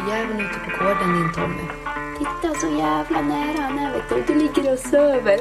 [0.00, 1.62] rävjäveln ute på gården din Tommy.
[2.18, 4.34] Titta så jävla nära han är vet du.
[4.34, 5.38] Du ligger och söver.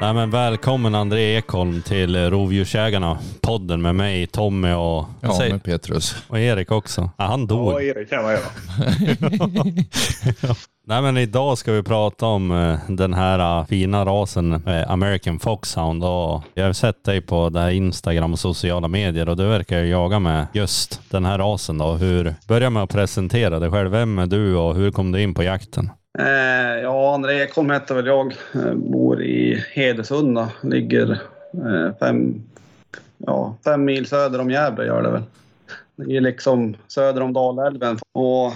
[0.00, 3.18] Nej men välkommen André Ekholm till Rovdjursjägarna.
[3.40, 6.16] Podden med mig, Tommy och, Ja, säg- med Petrus.
[6.28, 7.10] och Erik också.
[7.16, 7.72] Ja, han dog.
[7.72, 8.46] Ja, Erik kan jag göra.
[10.88, 16.04] Nej men idag ska vi prata om eh, den här eh, fina rasen American Foxhound
[16.04, 19.78] och jag har sett dig på det här Instagram och sociala medier och du verkar
[19.78, 21.92] jaga med just den här rasen då.
[21.92, 23.90] Hur, börja med att presentera dig själv.
[23.90, 25.90] Vem är du och hur kom du in på jakten?
[26.18, 28.34] Eh, ja, André Ekholm heter väl jag.
[28.54, 30.48] Eh, bor i Hedesunda.
[30.62, 31.10] Ligger
[31.52, 32.42] eh, fem,
[33.18, 35.22] ja, fem mil söder om Gävle gör det väl.
[35.96, 37.98] Det är liksom söder om Dalälven.
[38.12, 38.52] Och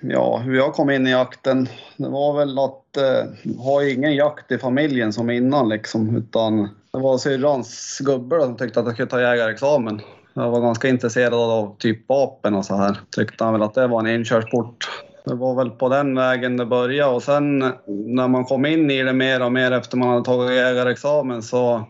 [0.00, 4.52] ja, hur jag kom in i jakten, det var väl att eh, ha ingen jakt
[4.52, 6.16] i familjen som innan liksom.
[6.16, 10.00] Utan det var syrrans gubbe som tyckte att jag skulle ta jägarexamen.
[10.34, 12.96] Jag var ganska intresserad av typ vapen och så här.
[13.16, 14.88] Tyckte han väl att det var en inkörsport.
[15.24, 19.02] Det var väl på den vägen det började och sen när man kom in i
[19.02, 21.84] det mer och mer efter man hade tagit jägarexamen så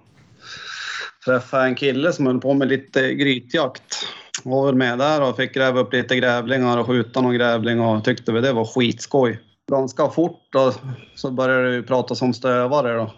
[1.25, 4.07] träffade jag en kille som höll på med lite grytjakt.
[4.45, 7.81] Jag var väl med där och fick gräva upp lite grävlingar och skjuta någon grävling
[7.81, 9.39] och tyckte väl det var skitskoj.
[9.71, 10.73] Ganska fort då,
[11.15, 13.11] så började det ju pratas om stövare då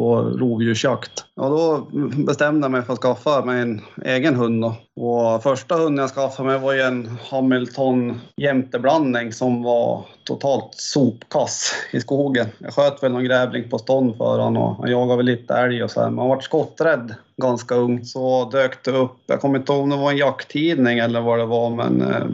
[0.00, 1.24] och rovdjursjakt.
[1.36, 1.86] Ja, då
[2.24, 4.62] bestämde jag mig för att skaffa mig en egen hund.
[4.62, 4.74] Då.
[5.02, 11.74] Och första hunden jag skaffade mig var ju en Hamilton jämteblandning som var totalt sopkass
[11.92, 12.46] i skogen.
[12.58, 15.84] Jag sköt väl någon grävling på stånd för honom och han jagade väl lite älg
[15.84, 16.10] och så här.
[16.10, 18.04] Man vart skotträdd ganska ung.
[18.04, 21.38] Så dök det upp, jag kommer inte ihåg om det var en jakttidning eller vad
[21.38, 22.26] det var, men eh,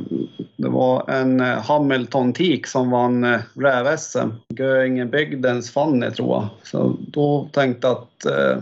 [0.56, 4.28] det var en eh, Hamilton-tik som vann eh, räv-SM.
[4.48, 6.48] Göingebygdens Fanny tror jag.
[6.62, 8.58] Så då tänkte att eh,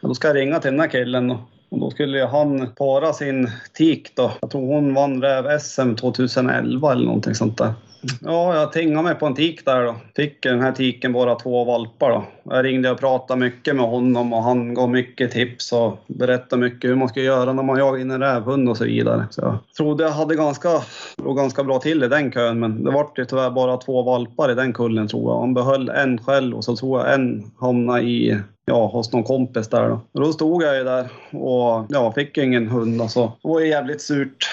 [0.00, 1.30] då ska jag ringa till den här killen.
[1.68, 4.32] Och då skulle han para sin tik då.
[4.40, 7.72] Jag tror hon vann räv-SM 2011 eller någonting sånt där.
[8.20, 9.96] Ja, jag tingade mig på en tik där då.
[10.16, 12.24] Fick den här tiken bara två valpar då.
[12.44, 16.90] Jag ringde och pratade mycket med honom och han gav mycket tips och berättade mycket
[16.90, 19.26] hur man ska göra när man jagar in en rävhund och så vidare.
[19.30, 20.68] Så jag trodde jag hade ganska,
[21.16, 24.50] låg ganska bra till i den kön men det vart ju tyvärr bara två valpar
[24.50, 25.40] i den kullen tror jag.
[25.40, 29.68] Han behöll en själv och så tror jag en hamnade i ja, hos någon kompis
[29.68, 30.00] där då.
[30.12, 33.32] Och då stod jag ju där och ja, fick ingen hund alltså.
[33.42, 34.48] Det var ju jävligt surt.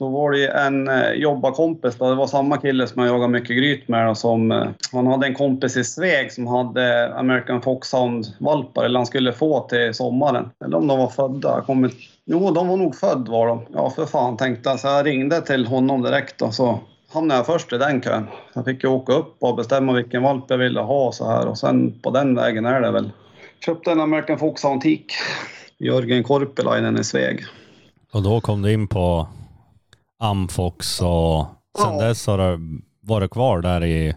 [0.00, 2.08] Då var det en eh, jobbarkompis, då.
[2.08, 4.06] det var samma kille som jag jagade mycket gryt med.
[4.06, 9.06] Då, som, eh, han hade en kompis i Sveg som hade American Foxhound-valpar, eller han
[9.06, 10.50] skulle få till sommaren.
[10.64, 11.64] Eller om de var födda.
[11.68, 11.90] Jag
[12.24, 13.62] jo, de var nog födda var de.
[13.74, 14.80] Ja, för fan tänkte jag.
[14.80, 16.78] Så jag ringde till honom direkt då, så
[17.12, 18.26] hamnade jag först i den kön.
[18.54, 21.46] Jag fick ju åka upp och bestämma vilken valp jag ville ha så här.
[21.46, 23.10] Och sen på den vägen är det väl.
[23.66, 25.12] Köpte en American Foxhound-tik.
[25.78, 27.44] Jörgen Korpilainen i Sveg.
[28.12, 29.28] Och då kom du in på
[30.20, 31.46] Amfox och
[31.78, 32.04] sen Ja.
[32.08, 34.14] dess har du varit kvar där i,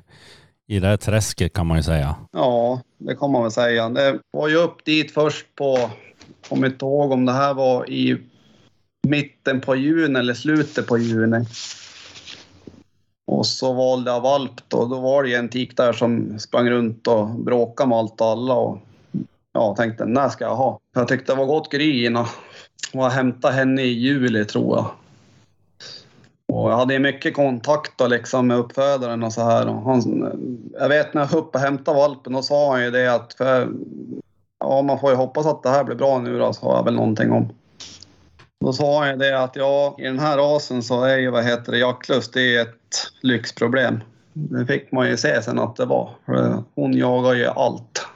[0.67, 2.15] i det här träsket kan man ju säga.
[2.31, 3.89] Ja, det kan man väl säga.
[3.89, 5.89] Det var ju upp dit först på,
[6.49, 8.17] kommer inte ihåg om det här var i
[9.07, 11.45] mitten på juni eller slutet på juni.
[13.27, 14.85] Och så valde jag valp då.
[14.85, 18.27] Då var det ju en tik där som sprang runt och bråkade med allt och
[18.27, 18.53] alla.
[18.53, 18.77] Och
[19.53, 20.79] ja, tänkte när ska jag ha?
[20.95, 22.25] Jag tyckte det var gott gry innan.
[22.93, 24.85] Och jag hämtade henne i juli tror jag.
[26.53, 29.67] Och jag hade mycket kontakt då liksom med uppfödaren och så här.
[29.67, 30.01] Och han,
[30.79, 33.33] jag vet när jag var uppe och hämtade valpen, då sa han ju det att
[33.33, 33.69] för,
[34.59, 36.93] ja, man får ju hoppas att det här blir bra nu då, sa jag väl
[36.93, 37.49] någonting om.
[38.65, 41.43] Då sa han ju det att ja, i den här rasen så är ju vad
[41.43, 43.99] heter det, jaktlust det är ett lyxproblem.
[44.33, 46.09] Det fick man ju se sen att det var.
[46.75, 48.07] Hon jagar ju allt.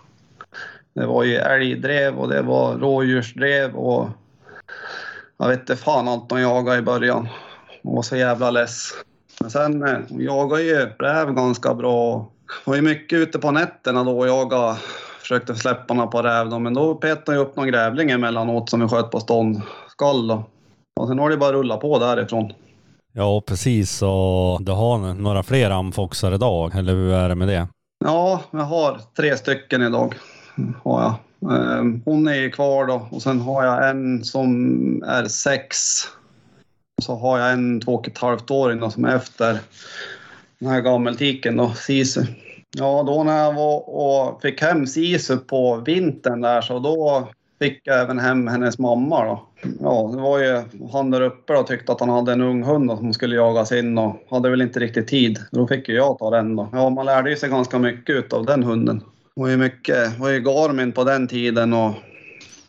[0.94, 4.10] Det var ju älgdrev och det var rådjursdrev och
[5.38, 7.28] jag vet inte fan allt de jagade i början.
[7.96, 8.90] Var så jävla less.
[9.42, 12.32] Men sen eh, hon jagade ju räv ganska bra.
[12.66, 14.76] Var ju mycket ute på nätterna då och jagade.
[15.22, 18.80] Försökte släppa henne på räv då, men då petade jag upp någon grävling emellanåt som
[18.82, 20.44] vi sköt på ståndskall då.
[21.00, 22.54] Och sen var det bara att rulla på därifrån.
[23.14, 24.02] Ja, precis.
[24.02, 27.68] Och du har några fler amfoxar idag, eller hur är det med det?
[28.06, 30.16] Ja, jag har tre stycken idag.
[30.84, 31.14] Har jag.
[31.52, 34.54] Eh, Hon är kvar då och sen har jag en som
[35.08, 35.78] är sex.
[37.02, 39.60] Så har jag en två och ett halvt åring som är efter
[40.60, 42.24] den här gammeltiken och Sisu.
[42.78, 47.28] Ja, då när jag var och fick hem Sisu på vintern där så då
[47.60, 49.44] fick jag även hem hennes mamma då.
[49.82, 50.62] Ja, det var ju
[50.92, 53.72] han där uppe då tyckte att han hade en ung hund då, som skulle jagas
[53.72, 55.40] in och hade väl inte riktigt tid.
[55.52, 56.70] Då fick ju jag ta den då.
[56.72, 58.98] Ja, man lärde ju sig ganska mycket utav den hunden.
[59.36, 61.94] Det var ju mycket, det var ju Garmin på den tiden och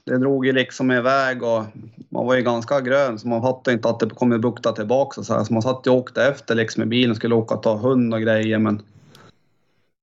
[0.05, 1.65] det drog ju liksom iväg och
[2.09, 5.35] man var ju ganska grön så man fattade inte att det kommer bukta tillbaka så
[5.35, 5.45] här.
[5.45, 8.21] Så man satt och åkte efter liksom i bilen, skulle åka och ta hund och
[8.21, 8.83] grejer men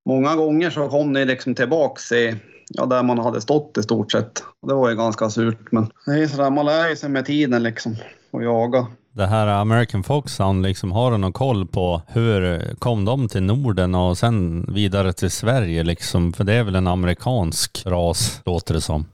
[0.06, 2.36] många gånger så kom det liksom tillbaks i,
[2.68, 4.44] ja, där man hade stått i stort sett.
[4.62, 7.26] Och det var ju ganska surt men det är sådär, man lär ju sig med
[7.26, 7.96] tiden liksom
[8.32, 8.88] och jaga.
[9.12, 13.96] Det här American Foxhound, liksom, har du någon koll på hur kom de till Norden
[13.96, 16.34] och sen vidare till Sverige liksom?
[16.34, 19.06] För det är väl en amerikansk ras, låter det som.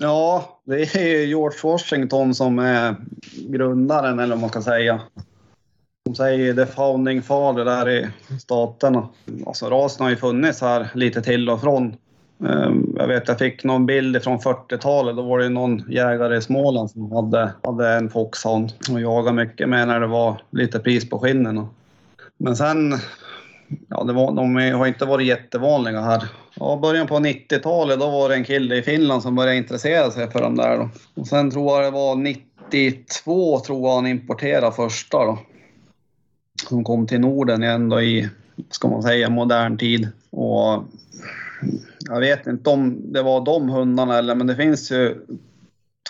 [0.00, 2.96] Ja, det är George Washington som är
[3.48, 5.00] grundaren eller vad man ska säga.
[6.04, 8.08] De säger the founding father där i
[8.40, 9.08] staterna.
[9.46, 11.96] Alltså rasen har ju funnits här lite till och från.
[12.48, 15.16] Ehm, jag vet, jag fick någon bild från 40-talet.
[15.16, 19.68] Då var det någon jägare i Småland som hade, hade en foxhound och jagade mycket
[19.68, 21.66] med när det var lite pris på skinnen.
[22.36, 22.94] Men sen,
[23.88, 26.22] ja, det var, de har inte varit jättevanliga här.
[26.60, 30.30] Ja, början på 90-talet då var det en kille i Finland som började intressera sig
[30.30, 30.78] för dem där.
[30.78, 30.90] Då.
[31.14, 35.38] Och sen tror jag det var 92 tror jag han importerade första då.
[36.68, 38.28] Som kom till Norden igen då i,
[38.70, 40.08] ska man säga, modern tid.
[40.30, 40.84] Och
[42.00, 45.26] jag vet inte om det var de hundarna eller men det finns ju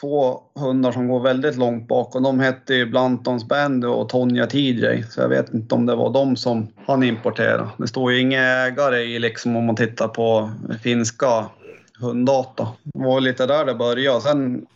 [0.01, 4.47] två hundar som går väldigt långt bak och de hette ju Blantons Bandy och Tonja
[4.47, 5.05] Tidrej.
[5.11, 7.69] Så jag vet inte om det var de som han importerade.
[7.77, 10.51] Det står ju inga ägare i liksom om man tittar på
[10.83, 11.47] finska
[12.01, 12.69] hunddata.
[12.83, 14.21] Det var lite där det började.
[14.21, 14.67] Sen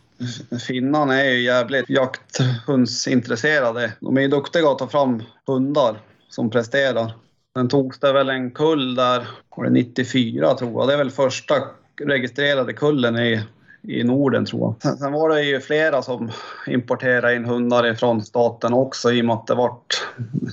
[0.67, 3.93] finnarna är ju jävligt jakthundsintresserade.
[3.99, 5.99] De är ju duktiga att ta fram hundar
[6.29, 7.11] som presterar.
[7.57, 10.87] Sen togs det väl en kull där, var det 94 tror jag.
[10.87, 11.55] Det är väl första
[12.01, 13.43] registrerade kullen i,
[13.87, 14.75] i Norden tror jag.
[14.81, 16.31] Sen, sen var det ju flera som
[16.67, 20.07] importerade in hundar från staten också i och med att det vart,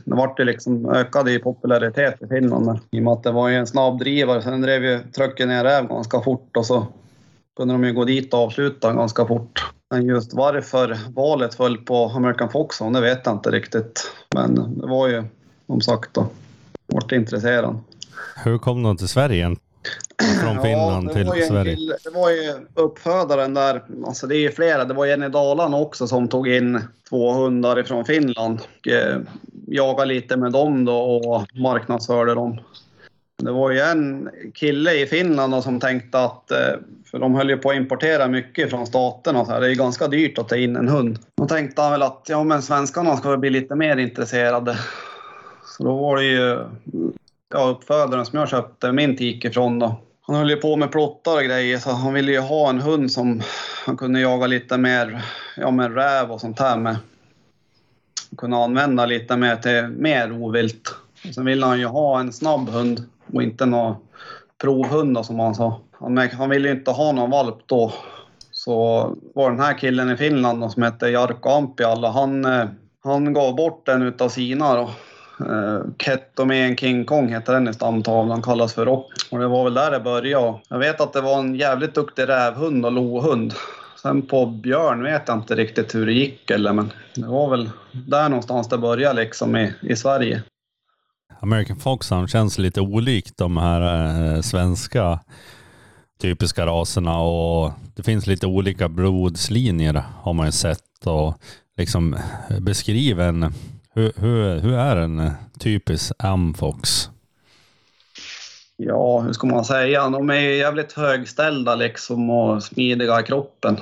[0.05, 2.79] det vart det liksom ökade i popularitet i Finland.
[2.91, 4.43] I och med att det var ju en snabbdrivare.
[4.43, 6.87] Sen drev ju trucken ner räv ganska fort och så
[7.57, 9.73] kunde de ju gå dit och avsluta ganska fort.
[9.91, 14.13] Men just varför valet föll på American Foxhound, det vet jag inte riktigt.
[14.35, 15.25] Men det var ju
[15.67, 16.27] som sagt då
[16.87, 17.79] vart intresserad.
[18.45, 19.57] Hur kom de till Sverige?
[20.43, 21.75] Från Finland det till var ju en Sverige?
[21.77, 25.29] kille- det var ju uppfödaren där, alltså det är ju flera, det var en i
[25.29, 28.59] Dalarna också som tog in två hundar ifrån Finland.
[28.81, 29.19] Och, eh,
[29.67, 32.61] jagade lite med dem då och marknadsförde dem.
[33.43, 36.59] Det var ju en kille i Finland då som tänkte att, eh,
[37.11, 39.61] för de höll ju på att importera mycket från staterna, så här.
[39.61, 41.19] det är ju ganska dyrt att ta in en hund.
[41.37, 44.79] Då tänkte han väl att ja, men svenskarna ska bli lite mer intresserade.
[45.77, 46.59] Så då var det ju
[47.55, 50.01] ja, uppfödaren som jag köpte min tik ifrån då.
[50.31, 53.13] Han höll ju på med plottar och grejer så han ville ju ha en hund
[53.13, 53.43] som
[53.87, 55.25] han kunde jaga lite mer,
[55.57, 56.97] ja med räv och sånt här med.
[58.37, 60.95] Kunna använda lite mer till mer ovilt.
[61.29, 63.97] Och sen ville han ju ha en snabb hund och inte någon
[64.61, 65.81] provhund då, som han sa.
[65.93, 67.93] Han, han ville ju inte ha någon valp då.
[68.51, 68.73] Så
[69.35, 72.69] var den här killen i Finland då, som hette Jarkko Ampiala, han, eh,
[73.05, 74.91] han gav bort en utav sina då.
[75.41, 79.13] Eh, uh, Ketomen King Kong heter den i stamtavlan, kallas för Rock.
[79.31, 80.59] Och det var väl där det började.
[80.69, 83.55] Jag vet att det var en jävligt duktig rävhund och lohund.
[84.03, 87.71] Sen på björn vet jag inte riktigt hur det gick eller men det var väl
[87.93, 90.43] där någonstans det började liksom i, i Sverige.
[91.41, 95.21] American Foxhound känns lite olikt de här eh, svenska
[96.21, 101.35] typiska raserna och det finns lite olika blodslinjer har man ju sett och
[101.77, 102.15] liksom
[102.51, 103.53] eh, beskriv en,
[103.95, 107.11] hur, hur, hur är en typisk amfox?
[108.77, 110.09] Ja, hur ska man säga?
[110.09, 113.77] De är ju jävligt högställda liksom och smidiga i kroppen.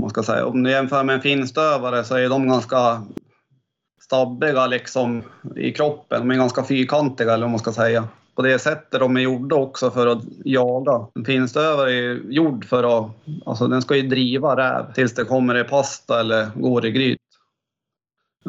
[0.00, 0.46] Man ska säga.
[0.46, 3.02] Om du jämför med en finstövare så är de ganska
[4.00, 5.22] stabbiga liksom
[5.56, 6.20] i kroppen.
[6.20, 8.08] De är ganska fyrkantiga eller vad man ska säga.
[8.34, 11.06] På det sättet de är gjorda också för att jaga.
[11.14, 13.10] En finstövare är gjord för att,
[13.46, 17.17] alltså den ska ju driva räv tills det kommer i pasta eller går i gryt.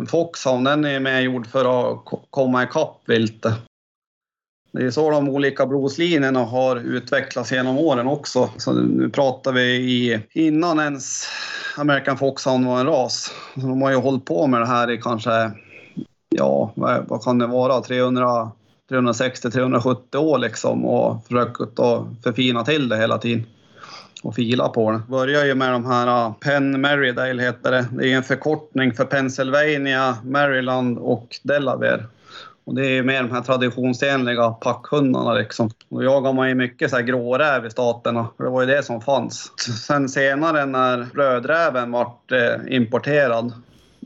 [0.07, 3.53] Foxhound den är mer gjord för att komma ikapp viltet.
[4.71, 8.49] Det är så de olika blodslinjerna har utvecklats genom åren också.
[8.57, 11.27] Så nu pratar vi i, innan ens
[11.77, 13.31] American Foxhound var en ras.
[13.55, 15.51] Så de har ju hållit på med det här i kanske,
[16.29, 18.51] ja, vad, vad kan det vara, 300,
[18.91, 23.45] 360-370 år liksom och försökt att förfina till det hela tiden
[24.23, 25.01] och fila på det.
[25.07, 27.85] Börjar ju med de här Penn Marydale heter det.
[27.91, 32.03] Det är en förkortning för Pennsylvania, Maryland och Delaware.
[32.65, 35.69] Och det är ju mer de här traditionsenliga packhundarna liksom.
[35.89, 38.83] Då jagar man ju mycket så här gråräv i staterna, för det var ju det
[38.83, 39.51] som fanns.
[39.87, 43.53] Sen senare när rödräven vart eh, importerad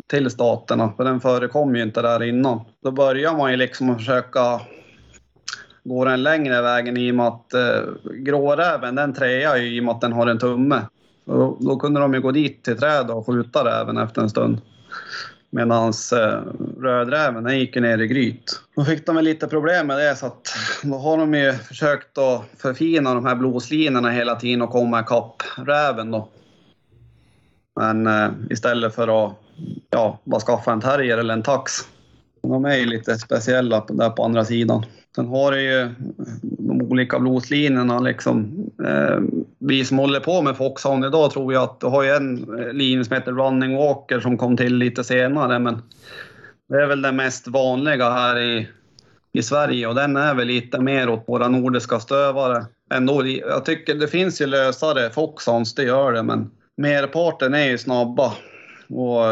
[0.08, 2.62] till staterna, för den förekom ju inte där innan.
[2.84, 4.62] Då börjar man ju liksom försöka
[5.84, 9.84] Går den längre vägen i och med att eh, gråräven den trear ju i och
[9.84, 10.82] med att den har en tumme.
[11.26, 14.62] Då, då kunde de ju gå dit till trädet och skjuta räven efter en stund.
[15.50, 16.42] Medan eh,
[16.82, 18.62] rödräven den gick ju ner i gryt.
[18.76, 22.18] Då fick de väl lite problem med det så att då har de ju försökt
[22.18, 26.30] att förfina de här blåslinorna hela tiden och komma ikapp räven då.
[27.76, 29.34] Men eh, istället för att
[29.90, 31.72] ja, bara skaffa en terrier eller en tax.
[32.48, 34.86] De är ju lite speciella där på andra sidan.
[35.16, 35.90] Sen har du ju
[36.42, 38.66] de olika blodslinjerna liksom.
[38.86, 39.20] Eh,
[39.60, 42.74] vi som håller på med Foxhound idag tror jag att du har ju en eh,
[42.74, 45.82] linje som heter Running Walker som kom till lite senare men
[46.70, 48.68] det är väl den mest vanliga här i,
[49.34, 52.66] i Sverige och den är väl lite mer åt våra nordiska stövare.
[52.94, 57.78] Ändå, jag tycker det finns ju lösare Foxhounds, det gör det, men merparten är ju
[57.78, 58.34] snabba
[58.90, 59.24] och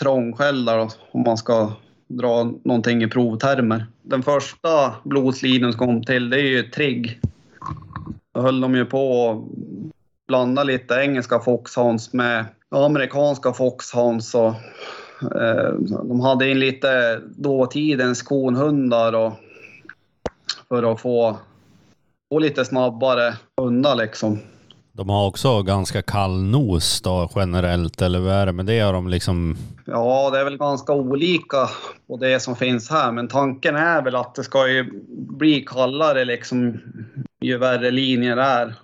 [0.00, 1.72] trångskällda om man ska
[2.08, 3.86] dra någonting i provtermer.
[4.02, 7.20] Den första blodslinjen som kom till, det är ju Trigg.
[8.34, 9.38] Då höll de ju på att
[10.28, 14.54] blanda lite engelska Foxhounds med amerikanska Foxhounds och
[15.34, 15.72] eh,
[16.04, 19.32] de hade in lite dåtidens konhundar och
[20.68, 21.36] för att få,
[22.28, 24.38] få lite snabbare hundar liksom.
[24.96, 28.80] De har också ganska kall nos då generellt, eller vad är det med det?
[28.80, 29.56] Har de liksom...
[29.84, 31.68] Ja, det är väl ganska olika
[32.06, 36.24] på det som finns här, men tanken är väl att det ska ju bli kallare
[36.24, 36.80] liksom
[37.40, 38.74] ju värre linjer är.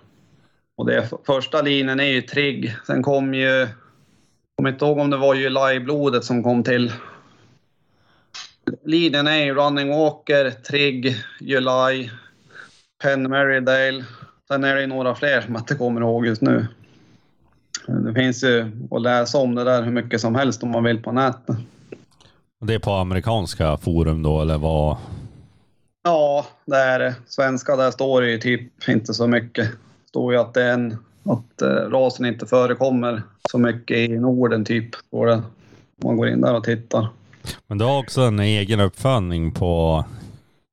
[0.77, 2.75] Och det första linjen är ju Trigg.
[2.87, 3.67] Sen kom ju, jag
[4.55, 6.91] kommer inte ihåg om det var ju blodet som kom till.
[8.85, 12.09] Linjen är ju Running Walker, Trigg, July,
[13.03, 14.03] Penn Marydale.
[14.53, 16.67] Sen är det några fler som jag inte kommer ihåg just nu.
[17.87, 21.03] Det finns ju att läsa om det där hur mycket som helst om man vill
[21.03, 21.55] på nätet.
[22.61, 24.97] Det är på amerikanska forum då, eller vad?
[26.03, 27.15] Ja, det är det.
[27.27, 29.65] Svenska, där står det ju typ inte så mycket.
[29.71, 34.07] Det står ju att, det är en, att eh, rasen inte förekommer så mycket i
[34.07, 34.95] Norden, typ.
[34.95, 35.33] Står det.
[35.33, 35.43] Om
[36.03, 37.07] man går in där och tittar.
[37.67, 40.05] Men du har också en egen uppfödning på...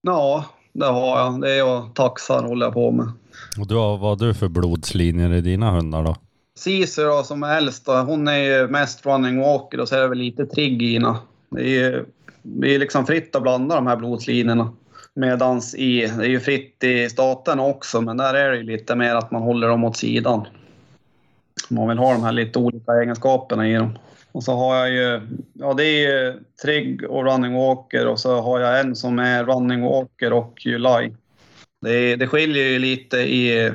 [0.03, 1.41] Ja, det har jag.
[1.41, 3.13] Det är jag taxar håller jag på med.
[3.59, 6.17] Och du har, vad har du för blodslinjer i dina hundar då?
[6.55, 10.01] Sisu då, som är äldst, då, hon är ju mest running walker och så är
[10.01, 11.17] det väl lite trigg i henne.
[11.51, 12.05] Det är ju
[12.43, 14.73] det är liksom fritt att blanda de här blodslinjerna.
[15.15, 18.97] Medans i, det är ju fritt i staten också, men där är det ju lite
[18.97, 20.47] mer att man håller dem åt sidan.
[21.69, 23.99] Man vill ha de här lite olika egenskaperna i dem.
[24.33, 25.21] Och så har jag ju,
[25.53, 29.45] ja det är ju Trigg och Running Walker och så har jag en som är
[29.45, 31.13] Running Walker och July.
[31.81, 33.73] Det, det skiljer ju lite i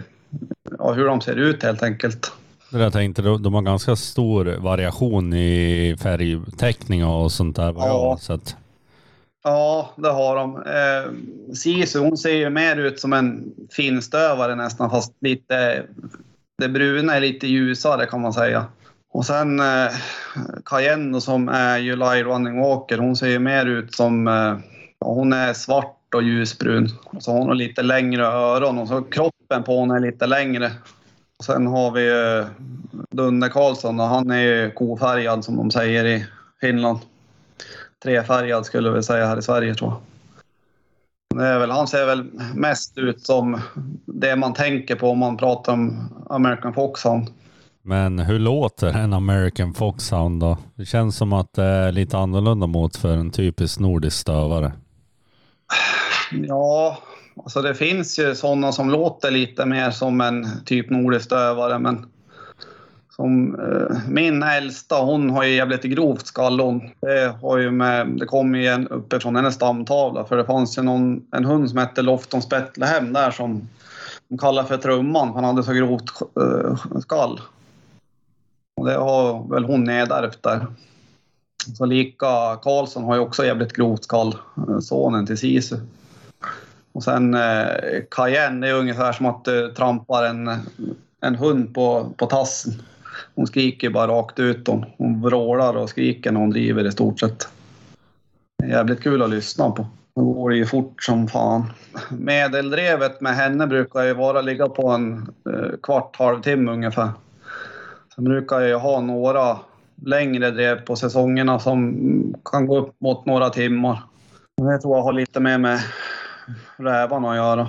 [0.79, 2.31] ja, hur de ser ut helt enkelt.
[2.69, 8.17] Det jag tänkte, de har ganska stor variation i färgtäckning och sånt där jag har
[8.17, 8.55] sett.
[9.43, 10.55] Ja, det har de.
[10.55, 11.11] Eh,
[11.55, 15.83] Sisu, hon ser ju mer ut som en finstövare nästan, fast lite...
[16.57, 18.65] Det bruna är lite ljusare kan man säga.
[19.13, 19.91] Och sen eh,
[20.65, 24.27] Cayenne som är July Running Walker, hon ser ju mer ut som...
[24.27, 24.57] Eh,
[24.99, 26.89] hon är svart och ljusbrun.
[27.05, 30.71] Och så har hon lite längre öron och så kroppen på henne är lite längre.
[31.39, 32.09] Och sen har vi
[33.11, 36.25] Dunder Karlsson och han är ju kofärgad som de säger i
[36.61, 36.99] Finland.
[38.03, 40.01] Trefärgad skulle vi säga här i Sverige tror jag.
[41.35, 42.23] Det är väl, han ser väl
[42.55, 43.61] mest ut som
[44.05, 47.29] det man tänker på om man pratar om American Foxhound.
[47.81, 50.57] Men hur låter en American Foxhound då?
[50.75, 54.71] Det känns som att det är lite annorlunda mot för en typisk nordisk stövare.
[56.31, 56.97] Ja,
[57.43, 61.79] alltså det finns ju sådana som låter lite mer som en typ nordisk dövare.
[61.79, 62.05] men
[63.15, 66.81] som, eh, min äldsta, hon har ju jävligt grovt skall hon.
[66.99, 70.81] Det, har ju med, det kommer ju en uppifrån hennes stamtavla, för det fanns ju
[70.81, 73.69] någon, en hund som hette Loftons Betlehem där som
[74.27, 77.41] de kallar för Trumman, han hade så grovt eh, skall.
[78.77, 80.67] Och det har väl hon nedärvt där.
[81.77, 84.35] Så lika Karlsson har ju också jävligt grovt skall,
[84.69, 85.75] eh, sonen till Sisu.
[86.95, 87.67] Och sen eh,
[88.11, 90.49] Cayenne, det är ungefär som att eh, du trampar en,
[91.21, 92.73] en hund på, på tassen.
[93.35, 94.67] Hon skriker bara rakt ut.
[94.67, 97.47] Hon, hon vrålar och skriker när hon driver i stort sett.
[98.57, 99.87] Det är jävligt kul att lyssna på.
[100.15, 101.63] Då går det ju fort som fan.
[102.09, 105.17] Medeldrevet med henne brukar ju vara ligga på en
[105.49, 107.09] eh, kvart, halvtimme ungefär.
[108.15, 109.57] Sen brukar jag ju ha några
[110.05, 114.03] längre drev på säsongerna som kan gå upp mot några timmar.
[114.57, 115.79] Det tror jag har lite mer med
[116.77, 117.67] rävarna att göra.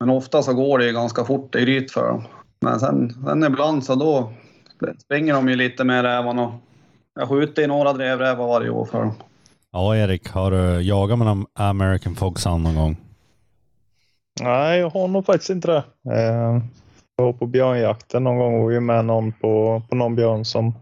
[0.00, 2.24] Men ofta så går det ju ganska fort i ryt för dem.
[2.60, 4.32] Men sen, sen ibland så då
[5.04, 6.58] springer de ju lite med rävarna.
[7.14, 9.14] Jag skjuter i några drevrävar varje år för dem.
[9.72, 12.96] Ja, Erik, har du jagat med någon American Foxhound någon gång?
[14.42, 15.84] Nej, jag har nog faktiskt inte det.
[16.16, 16.62] Eh,
[17.16, 20.74] var på björnjakten någon gång och var vi med någon på, på någon björn som,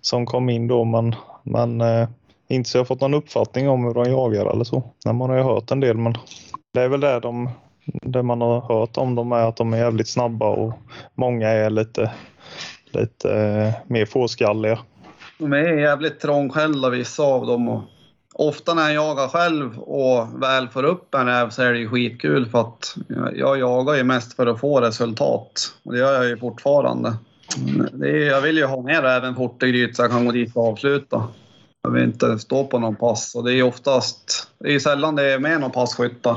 [0.00, 0.84] som kom in då.
[0.84, 2.08] Men, men eh,
[2.48, 4.82] inte så jag har fått någon uppfattning om hur de jagar eller så.
[5.04, 6.14] Nej, man har ju hört en del men
[6.72, 7.50] det är väl det de
[7.86, 10.72] det man har hört om dem är att de är jävligt snabba och
[11.14, 12.10] många är lite,
[12.90, 14.78] lite eh, mer fåskalliga.
[15.38, 17.68] De är jävligt trångskällda vissa av dem.
[17.68, 17.82] Och
[18.34, 21.88] ofta när jag jagar själv och väl får upp en räv så är det ju
[21.88, 22.96] skitkul för att
[23.34, 25.74] jag jagar ju mest för att få resultat.
[25.84, 27.16] Och det gör jag ju fortfarande.
[27.92, 30.32] Det är, jag vill ju ha ner räven fort i gryt så jag kan gå
[30.32, 31.28] dit och avsluta.
[31.86, 35.32] Jag vill inte stå på någon pass och det är oftast, det är sällan det
[35.32, 36.36] är med någon passkyttar.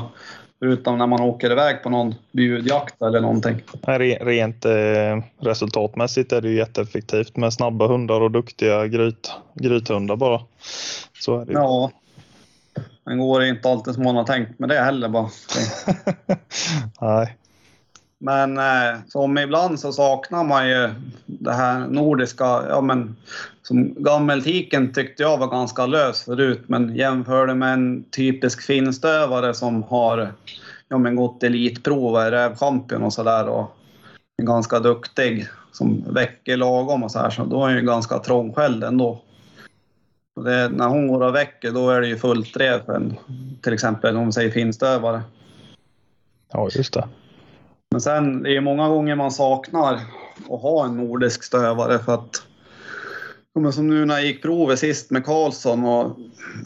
[0.58, 3.62] Förutom när man åker iväg på någon bjudjakt eller någonting.
[4.20, 4.72] Rent eh,
[5.40, 10.40] resultatmässigt är det ju jätteeffektivt med snabba hundar och duktiga gryt, grythundar bara.
[11.20, 11.58] Så är det ju.
[11.58, 11.90] Ja.
[13.04, 15.28] Men går inte alltid som man har tänkt med det heller bara.
[17.00, 17.36] Nej.
[18.22, 20.90] Men eh, som ibland så saknar man ju
[21.26, 23.16] det här nordiska, ja men
[23.62, 29.54] som gammeltiken tyckte jag var ganska lös förut, men jämför det med en typisk finstövare
[29.54, 30.32] som har
[30.88, 33.76] ja, men gått elitprov och är rävchampion och sådär och
[34.42, 38.18] är ganska duktig som väcker lagom och så här, så då är hon ju ganska
[38.18, 39.22] trångskälld ändå.
[40.36, 43.16] Och det, när hon går och väcker då är det ju fullt drev för en,
[43.62, 45.22] till exempel om vi säger finstövare.
[46.52, 47.08] Ja, just det.
[47.90, 49.94] Men sen, det är många gånger man saknar
[50.50, 52.42] att ha en nordisk stövare för att
[53.54, 56.16] men som nu när jag gick provet sist med Karlsson och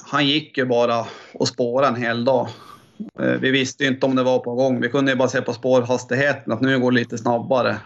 [0.03, 2.49] han gick ju bara och spårade en hel dag.
[3.21, 4.81] Eh, vi visste ju inte om det var på gång.
[4.81, 7.77] Vi kunde ju bara se på spårhastigheten att nu går det lite snabbare.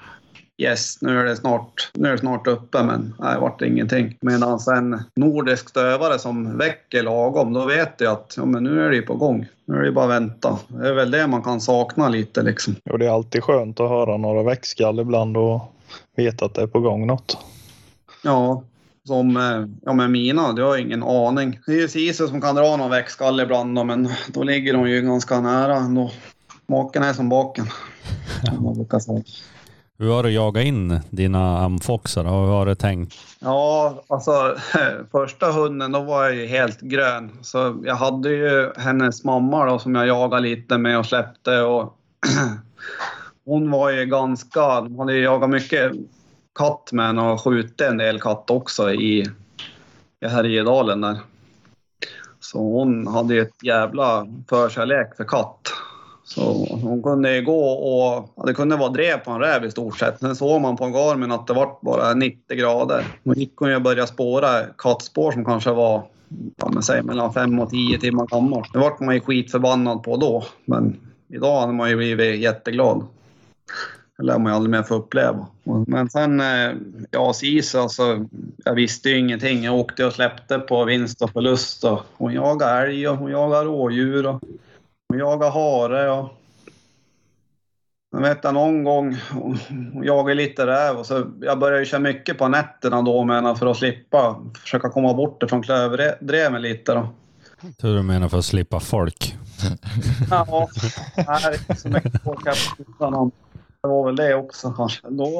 [0.61, 4.17] Yes, nu är det snart, nu är det snart uppe, men nej, det vart ingenting.
[4.21, 8.91] Medan en nordisk stövare som väcker lagom, då vet jag att ja, men nu är
[8.91, 9.47] det på gång.
[9.65, 10.59] Nu är det bara att vänta.
[10.69, 12.77] Det är väl det man kan sakna lite liksom.
[12.91, 15.75] Och det är alltid skönt att höra några växtskall ibland och
[16.17, 17.39] veta att det är på gång något.
[18.23, 18.63] Ja,
[19.05, 21.61] som eh, ja, med mina, det har jag ingen aning.
[21.67, 24.91] Det är ju Sisu som kan dra någon växtskall ibland då, men då ligger de
[24.91, 26.11] ju ganska nära ändå.
[26.67, 27.67] Maken är som baken.
[28.59, 29.23] Om man brukar säga.
[30.01, 32.25] Hur har du jagat in dina amfoxar?
[32.25, 33.15] Hur har du tänkt?
[33.39, 34.57] Ja, alltså
[35.13, 37.31] första hunden då var jag ju helt grön.
[37.43, 41.99] Så jag hade ju hennes mamma då som jag jagade lite med och släppte och
[43.45, 45.93] hon var ju ganska, de hade ju jagat mycket
[46.59, 49.27] katt med henne och skjutit en del katt också i,
[50.21, 51.19] i Härjedalen där.
[52.41, 55.61] Så hon hade ju ett jävla förkärlek för katt.
[56.29, 59.71] Så hon kunde ju gå och ja, det kunde vara drev på en räv i
[59.71, 60.21] stort sett.
[60.21, 63.05] Sen såg man på en Garmin att det var bara 90 grader.
[63.23, 66.03] Då gick hon ju och började spåra kattspår som kanske var
[66.57, 68.73] ja, men säg, mellan 5 och 10 timmar gammalt.
[68.73, 70.45] Det vart man ju skitförbannad på då.
[70.65, 70.97] Men
[71.29, 73.07] idag hade man ju blivit jätteglad.
[74.19, 75.47] Det lär man ju aldrig mer få uppleva.
[75.87, 76.73] Men sen, eh,
[77.11, 78.27] ja SIS alltså,
[78.65, 79.65] jag visste ju ingenting.
[79.65, 81.85] Jag åkte och släppte på vinst och förlust.
[81.85, 84.41] Och hon jagade älg och hon jagade rådjur och
[85.15, 86.11] jagade hare.
[86.11, 86.29] Och
[88.11, 89.59] jag vet jag någon gång, hon
[90.05, 93.77] jagade lite räv och så jag började köra mycket på nätterna då henne för att
[93.77, 97.09] slippa försöka komma bort ifrån klöverdreven lite då.
[97.83, 99.37] Hur du menar för att slippa folk?
[100.31, 100.69] Ja,
[101.17, 102.57] det är inte så mycket folk här
[102.99, 103.31] på.
[103.83, 105.09] Det var väl det också kanske.
[105.11, 105.31] Då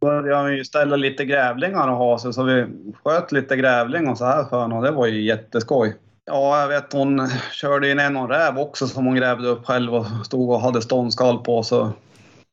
[0.00, 2.66] började vi ju ställa lite grävlingar och ha sig så vi
[3.04, 5.94] sköt lite grävling och så här för och det var ju jätteskoj.
[6.26, 9.94] Ja, jag vet hon körde in en någon räv också som hon grävde upp själv
[9.94, 11.92] och stod och hade ståndskall på så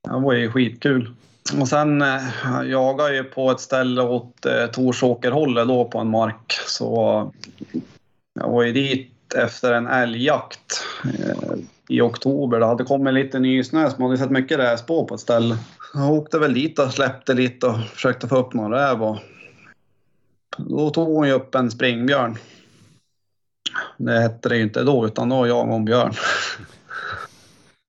[0.03, 1.13] det var ju skitkul.
[1.59, 2.23] Och sen eh,
[2.65, 7.31] jagade jag ju på ett ställe åt eh, Torsåkerhållet då på en mark så
[8.39, 11.57] jag var ju dit efter en älgjakt eh,
[11.89, 12.59] i oktober.
[12.59, 15.57] Det hade kommit lite nysnö så man hade sett mycket rävspår på ett ställe.
[15.93, 19.03] Jag åkte väl dit och släppte lite och försökte få upp någon räv.
[19.03, 19.17] Och
[20.57, 22.37] då tog hon ju upp en springbjörn.
[23.97, 26.13] Det hette det ju inte då, utan då jag och björn.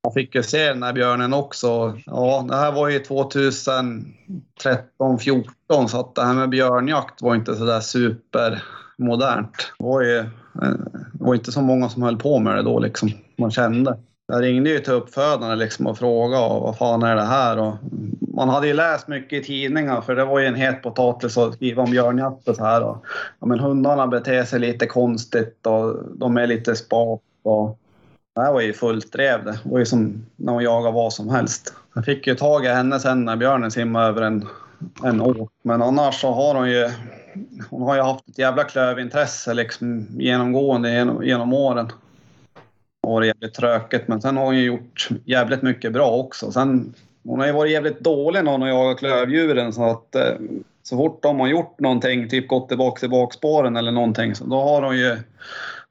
[0.03, 1.99] Jag fick ju se den här björnen också.
[2.07, 7.57] Ja, det här var ju 2013, 14 så att det här med björnjakt var inte
[7.57, 9.73] sådär supermodernt.
[9.79, 10.25] Det var ju eh,
[11.13, 13.11] det var inte så många som höll på med det då liksom.
[13.37, 13.99] Man kände.
[14.27, 17.59] Jag ringde ju till uppfödarna liksom och frågade vad fan är det här?
[17.59, 17.75] Och
[18.35, 21.55] man hade ju läst mycket i tidningar för det var ju en het potatis att
[21.55, 22.83] skriva om björnjakt och så här.
[22.83, 23.05] Och,
[23.41, 27.23] ja, men hundarna beter sig lite konstigt och de är lite spak.
[27.43, 27.79] Och,
[28.35, 29.59] det här var ju fullt drev det.
[29.63, 31.75] Det var ju som när hon jagade vad som helst.
[31.95, 34.49] Jag fick ju tag i henne sen när björnen simmade över en,
[35.05, 35.49] en å.
[35.63, 36.91] Men annars så har hon ju
[37.71, 41.93] hon har ju haft ett jävla klövintresse liksom genomgående genom, genom åren.
[43.05, 46.53] Det varit jävligt tråkigt men sen har hon ju gjort jävligt mycket bra också.
[46.53, 50.35] Sen hon har ju varit jävligt dålig när hon har jagat klövdjuren så att eh,
[50.83, 54.61] så fort de har gjort någonting, typ gått tillbaka i bakspåren eller någonting, så då
[54.61, 55.17] har hon ju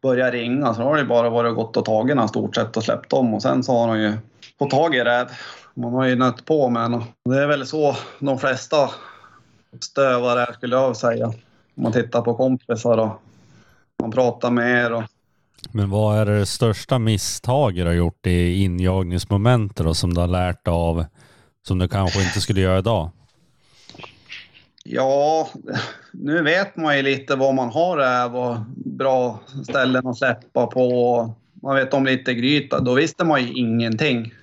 [0.01, 0.73] börjat ringa.
[0.73, 3.33] Så då har det bara varit gått och tagit henne stort sett och släppt dem
[3.33, 4.13] och sen så har hon ju
[4.59, 5.27] fått tag i räv.
[5.73, 7.03] Man har ju nött på med henne.
[7.25, 8.89] Det är väl så de flesta
[9.81, 11.27] stövare skulle jag säga.
[11.75, 13.21] Om man tittar på kompisar och
[14.01, 15.03] man pratar med er och
[15.71, 20.27] men vad är det största misstaget du har gjort i injagningsmomentet och som du har
[20.27, 21.05] lärt av
[21.67, 23.11] som du kanske inte skulle göra idag?
[24.83, 25.49] Ja,
[26.11, 31.33] nu vet man ju lite vad man har räv vad bra ställen att släppa på.
[31.53, 32.79] Man vet om lite gryta.
[32.79, 34.33] Då visste man ju ingenting.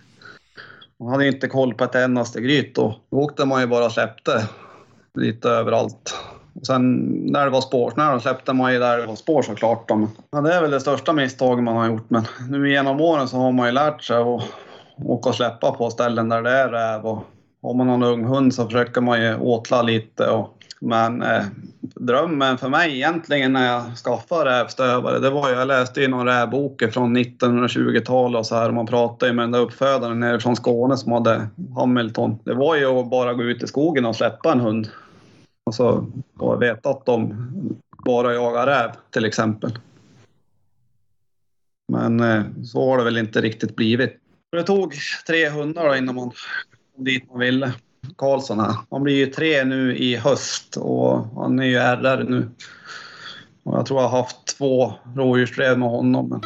[0.99, 3.01] Man hade inte koll på ett endaste gryt då.
[3.11, 4.49] Då åkte man ju bara och släppte
[5.15, 6.15] lite överallt.
[6.67, 9.89] Sen när det var spårsnö då släppte man ju där det var spår såklart.
[9.89, 12.11] De, ja, det är väl det största misstaget man har gjort.
[12.11, 14.43] Men nu genom åren så har man ju lärt sig att
[15.05, 17.07] åka och släppa på ställen där det är räv.
[17.07, 17.25] Och
[17.63, 20.27] har man någon ung hund så försöker man ju åtla lite.
[20.27, 21.43] Och, men eh,
[21.81, 26.27] drömmen för mig egentligen när jag skaffade rävstövare, det var ju, jag läste ju någon
[26.27, 28.71] rävbok från 1920-talet och så här.
[28.71, 32.39] Man pratade ju med den där uppfödaren nere från Skåne som hade Hamilton.
[32.45, 34.89] Det var ju att bara gå ut i skogen och släppa en hund.
[35.79, 36.05] Och
[36.39, 37.35] och veta att de
[38.05, 39.79] bara jagar räv till exempel.
[41.93, 44.17] Men eh, så har det väl inte riktigt blivit.
[44.53, 44.95] Det tog
[45.27, 46.31] tre hundar då innan man
[46.95, 47.73] kom dit man ville.
[48.17, 48.75] Karlsson här.
[48.91, 52.51] Han blir ju tre nu i höst och han är ju RR nu.
[53.63, 56.41] Och jag tror jag har haft två rådjursdrev med honom.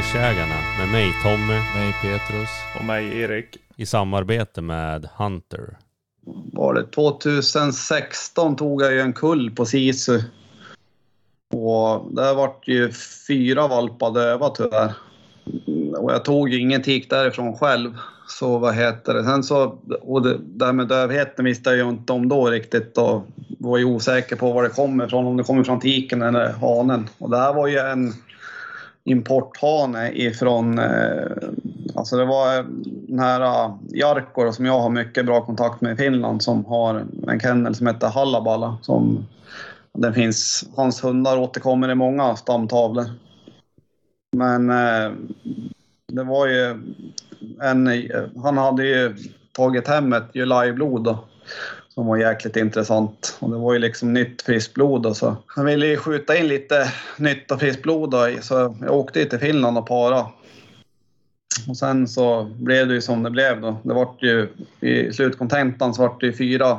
[0.00, 0.06] Men...
[0.06, 2.48] Rovdjursjägarna med mig Tommy Mig Petrus.
[2.78, 3.56] Och mig Erik.
[3.76, 5.78] i samarbete med Hunter.
[6.52, 10.20] var det 2016 tog jag ju en kull på Sisu.
[11.54, 12.92] Och där vart ju
[13.28, 14.92] fyra valpar döva tyvärr.
[15.96, 17.98] Och jag tog ju ingen tik därifrån själv.
[18.28, 19.24] Så vad heter det?
[19.24, 23.26] Sen så, och det där med dövheten visste jag ju inte om då riktigt och
[23.58, 27.08] var ju osäker på var det kommer ifrån, om det kommer från tiken eller hanen.
[27.18, 28.12] Och det här var ju en
[29.04, 31.48] importhane ifrån, eh,
[31.94, 32.66] alltså det var
[33.08, 37.40] den här Jarkko som jag har mycket bra kontakt med i Finland som har en
[37.40, 38.78] kennel som heter Hallaballa.
[38.82, 39.26] Som,
[39.92, 43.04] den finns, hans hundar återkommer i många stamtavlor.
[44.36, 45.12] Men eh,
[46.12, 46.64] det var ju
[47.60, 48.10] en,
[48.42, 49.16] han hade ju
[49.52, 51.16] tagit hem ett July-blod
[52.00, 53.36] som var jäkligt intressant.
[53.38, 55.06] Och det var ju liksom nytt friskt blod.
[55.06, 55.36] Och så.
[55.46, 59.24] Han ville ju skjuta in lite nytt och friskt blod då, så jag åkte ju
[59.24, 60.26] till Finland och para.
[61.68, 63.76] Och sen så blev det ju som det blev då.
[63.82, 64.48] Det vart ju,
[64.80, 66.78] I slutkontentan så vart det ju fyra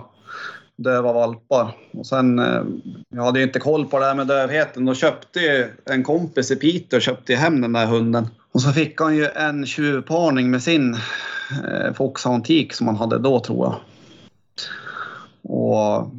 [0.75, 1.75] döva valpar.
[1.93, 2.63] Och sen, eh,
[3.09, 4.85] jag hade ju inte koll på det här med dövheten.
[4.85, 8.27] Då köpte ju en kompis i Piteå köpte hem den där hunden.
[8.51, 10.93] Och så fick han ju en tjuvparning med sin
[11.67, 13.75] eh, Foxhound Teak som han hade då tror jag.
[15.53, 16.11] Och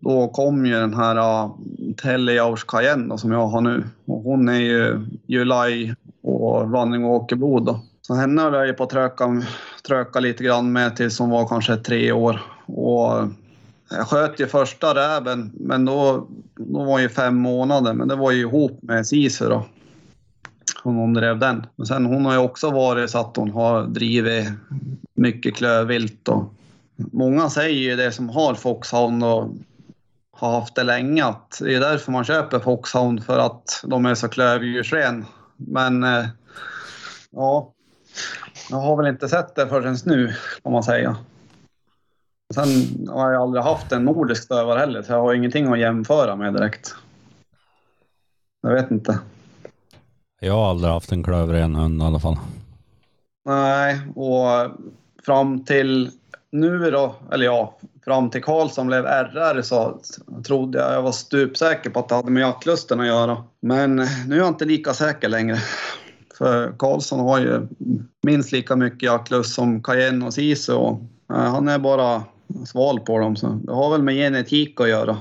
[0.00, 1.50] då kom ju den här uh,
[1.96, 3.84] Tellejaurs Cayenne då, som jag har nu.
[4.06, 7.80] Och hon är ju July och Running Walker-blod då.
[8.02, 9.42] Så henne höll jag ju på att tröka,
[9.86, 12.40] tröka lite grann med tills hon var kanske tre år.
[12.66, 13.28] Och
[13.90, 17.92] jag sköt ju första räven, men då, då var hon ju fem månader.
[17.92, 19.64] Men det var ju ihop med Sisu då.
[20.82, 21.66] Hon, drev den.
[21.76, 24.48] Men sen hon har ju också varit så att hon har drivit
[25.14, 26.28] mycket klövvilt.
[26.28, 26.54] Och
[26.96, 29.48] många säger ju det som har Foxhound och
[30.32, 34.14] har haft det länge att det är därför man köper Foxhound för att de är
[34.14, 35.24] så klövdjursren.
[35.56, 36.26] Men eh,
[37.30, 37.72] ja,
[38.70, 41.16] jag har väl inte sett det förrän nu kan man säga.
[42.54, 46.36] Sen har jag aldrig haft en nordisk stövare heller så jag har ingenting att jämföra
[46.36, 46.94] med direkt.
[48.62, 49.18] Jag vet inte.
[50.40, 52.36] Jag har aldrig haft en klövren hund i alla fall.
[53.44, 54.70] Nej, och
[55.26, 56.10] fram till
[56.54, 60.00] nu då, eller ja, fram till Karlsson blev RR så
[60.46, 63.44] trodde jag, jag var stupsäker på att det hade med jaktlusten att göra.
[63.60, 65.58] Men nu är jag inte lika säker längre.
[66.38, 67.66] För Karlsson har ju
[68.22, 71.00] minst lika mycket jaktlust som Cayenne och Sisu och
[71.32, 72.22] eh, han är bara
[72.66, 73.36] sval på dem.
[73.36, 75.16] Så det har väl med genetik att göra,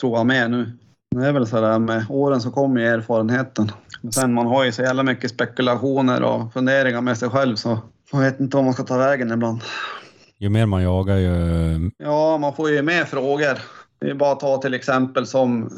[0.00, 0.72] tror jag med nu.
[1.16, 3.70] Det är väl så där med åren så kommer ju erfarenheten.
[4.02, 7.78] Men sen man har ju så jävla mycket spekulationer och funderingar med sig själv så
[8.12, 9.60] man vet inte om man ska ta vägen ibland.
[10.38, 11.90] Ju mer man jagar ju...
[11.98, 13.58] Ja, man får ju mer frågor.
[14.00, 15.70] Det är bara att ta till exempel som,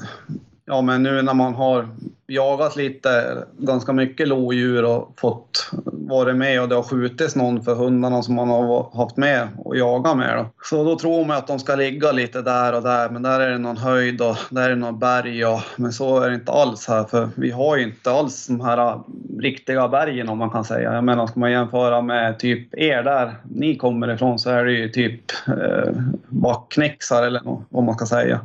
[0.66, 1.88] ja men nu när man har
[2.26, 7.74] jagat lite, ganska mycket lodjur och fått vara med och det har skjutits någon för
[7.74, 10.36] hundarna som man har haft med och jagat med.
[10.36, 10.46] Då.
[10.62, 13.50] Så då tror man att de ska ligga lite där och där, men där är
[13.50, 15.46] det någon höjd och där är det någon berg.
[15.46, 18.60] Och, men så är det inte alls här, för vi har ju inte alls de
[18.60, 19.00] här äh,
[19.38, 20.94] riktiga bergen om man kan säga.
[20.94, 24.72] Jag menar, ska man jämföra med typ er där ni kommer ifrån så är det
[24.72, 25.92] ju typ äh, eh,
[26.28, 28.40] backknäcksar eller något, vad man ska säga.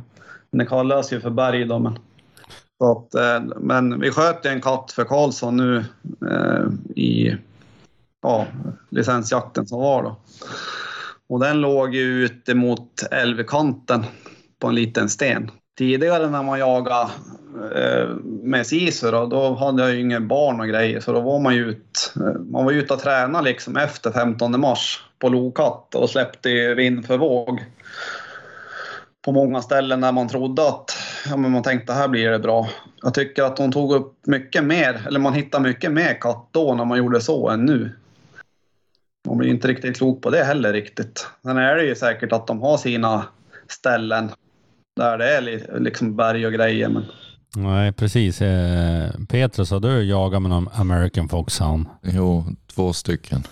[0.50, 1.98] Det kallas ju för berg då, men
[2.82, 5.84] att, eh, men vi sköt en katt för Karlsson nu
[6.30, 6.66] eh,
[6.96, 7.36] i
[8.22, 8.46] ja,
[8.90, 10.16] licensjakten som var då.
[11.28, 14.04] Och den låg ju ute mot älvkanten
[14.58, 15.50] på en liten sten.
[15.78, 17.10] Tidigare när man jagade
[17.74, 21.38] eh, med sisu då, då hade jag ju inga barn och grejer så då var
[21.40, 25.94] man ju ut, eh, man var ute och tränade liksom efter 15 mars på lokatt
[25.94, 27.64] och släppte vind för våg
[29.24, 30.96] på många ställen där man trodde att
[31.28, 32.68] ja, men man tänkte här blir det bra.
[33.02, 36.74] Jag tycker att hon tog upp mycket mer, eller man hittar mycket mer katt då
[36.74, 37.90] när man gjorde så än nu.
[39.28, 41.26] Man blir inte riktigt klok på det heller riktigt.
[41.42, 43.24] Sen är det ju säkert att de har sina
[43.68, 44.30] ställen
[44.96, 46.88] där det är liksom berg och grejer.
[46.88, 47.04] Men...
[47.56, 48.42] Nej, precis.
[48.42, 51.86] Eh, Petrus, har du jagat med någon American Foxhound?
[52.02, 53.42] Jo, två stycken.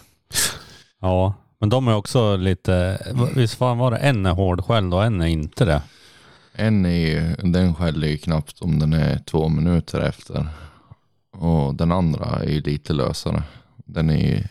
[1.01, 2.99] Ja, men de är också lite,
[3.37, 5.83] visst fan var det en är hårdskälld och en är inte det?
[6.61, 10.47] En är den skäller ju knappt om den är två minuter efter.
[11.31, 13.43] Och den andra är ju lite lösare.
[13.77, 14.45] Den är ju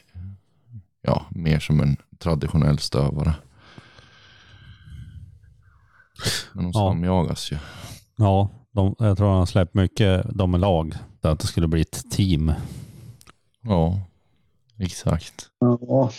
[1.02, 3.34] ja, mer som en traditionell stövare.
[6.54, 6.90] Men de Ja.
[6.90, 7.58] samjagas ju.
[8.16, 10.94] Ja, de, jag tror han har släppt mycket de är lag.
[11.22, 12.54] Där att det skulle bli ett team.
[13.62, 14.02] Ja,
[14.78, 15.46] exakt.
[15.60, 16.12] Ja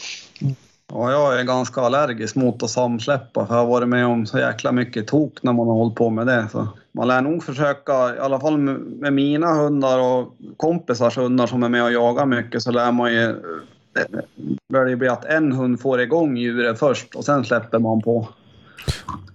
[0.93, 4.39] ja, jag är ganska allergisk mot att samsläppa för jag har varit med om så
[4.39, 6.49] jäkla mycket tok när man har hållit på med det.
[6.53, 11.63] Så man lär nog försöka, i alla fall med mina hundar och kompisars hundar som
[11.63, 14.21] är med och jagar mycket så lär man ju eh,
[14.69, 18.29] bör det bli att en hund får igång djuret först och sen släpper man på.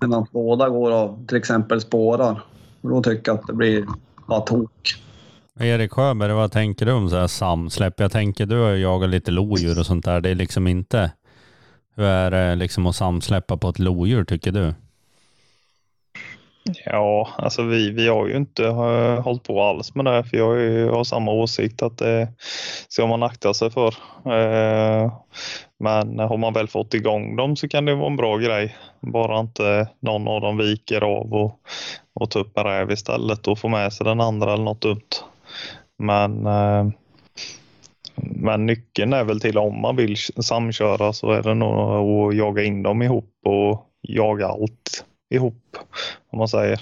[0.02, 2.42] Medan båda går och till exempel spårar.
[2.82, 3.86] Och Då tycker jag att det blir
[4.28, 4.96] bara tok.
[5.60, 8.00] Erik Sjöberg, vad tänker du om så här samsläpp?
[8.00, 10.22] Jag tänker du har ju jagat lite lodjur och sånt där.
[10.22, 11.12] Det är liksom inte...
[11.96, 14.74] Hur är det liksom att samsläppa på ett lodjur tycker du?
[16.86, 20.48] Ja, alltså vi, vi har ju inte uh, hållit på alls med det för jag,
[20.48, 22.28] har, ju- har samma åsikt att det
[22.88, 23.88] ska man akta sig för.
[24.26, 25.14] Eh,
[25.80, 28.76] men har man väl fått igång dem så kan det vara en bra grej.
[29.00, 31.60] Bara inte någon av dem viker av och,
[32.14, 35.10] och tar upp en räv istället och får med sig den andra eller något dumt.
[35.98, 36.86] Men, eh,
[38.16, 41.80] men nyckeln är väl till om man vill samköra så är det nog
[42.30, 45.78] att jaga in dem ihop och jaga allt ihop
[46.30, 46.82] om man säger.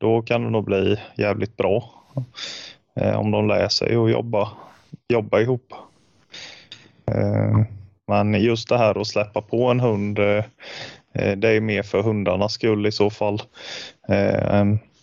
[0.00, 1.90] Då kan det nog bli jävligt bra.
[2.96, 4.48] Eh, om de lär sig att jobba,
[5.08, 5.72] jobba ihop.
[7.06, 7.60] Eh,
[8.08, 10.44] men just det här att släppa på en hund, eh,
[11.36, 13.42] det är mer för hundarnas skull i så fall.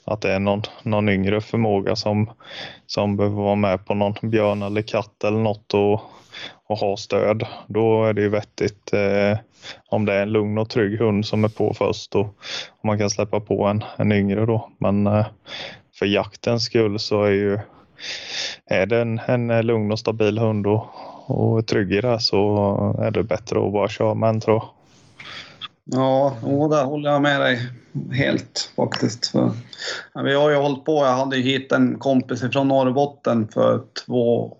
[0.10, 2.30] Att det är någon, någon yngre förmåga som,
[2.88, 6.02] som behöver vara med på någon björn eller katt eller något och,
[6.68, 7.44] och ha stöd.
[7.68, 9.38] Då är det ju vettigt eh,
[9.90, 12.26] om det är en lugn och trygg hund som är på först och,
[12.70, 14.70] och man kan släppa på en, en yngre då.
[14.78, 15.26] Men eh,
[16.00, 17.60] för jaktens skull så är ju
[18.66, 20.86] är det en, en lugn och stabil hund och,
[21.26, 24.79] och trygg i det så är det bättre att bara köra med en tror jag.
[25.92, 27.60] Ja, och där håller jag med dig
[28.12, 29.28] helt faktiskt.
[29.28, 29.52] För,
[30.24, 34.58] vi har ju hållit på, jag hade ju hit en kompis från Norrbotten för två,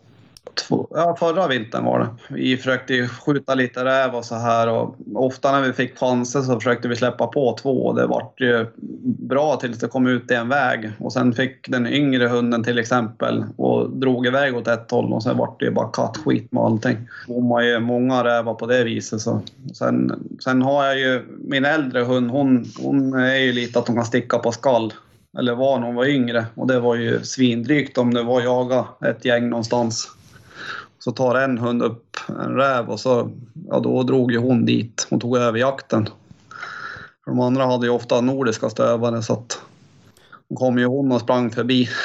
[0.56, 2.08] två ja, förra vintern var det.
[2.34, 6.56] Vi försökte skjuta lite räv och så här och ofta när vi fick chanser så
[6.56, 8.66] försökte vi släppa på två och det vart ju
[9.04, 12.80] bra tills det kom ut i en väg och sen fick den yngre hunden till
[12.80, 16.64] exempel och drog iväg åt ett håll och sen vart det ju bara kattskit med
[16.64, 16.98] allting.
[17.28, 19.42] Hon ju många rävar på det viset så.
[19.74, 23.96] Sen, sen har jag ju min äldre hund, hon, hon är ju lite att hon
[23.96, 24.94] kan sticka på skall.
[25.38, 28.86] Eller var när hon var yngre och det var ju svindrygt om det var jaga
[29.06, 30.12] ett gäng någonstans.
[31.00, 33.32] Så tar en hund upp en räv och så,
[33.68, 35.08] ja då drog ju hon dit.
[35.10, 36.10] Hon tog över jakten.
[37.26, 39.62] De andra hade ju ofta nordiska stövare så att
[40.50, 41.90] då kom ju hon och sprang förbi.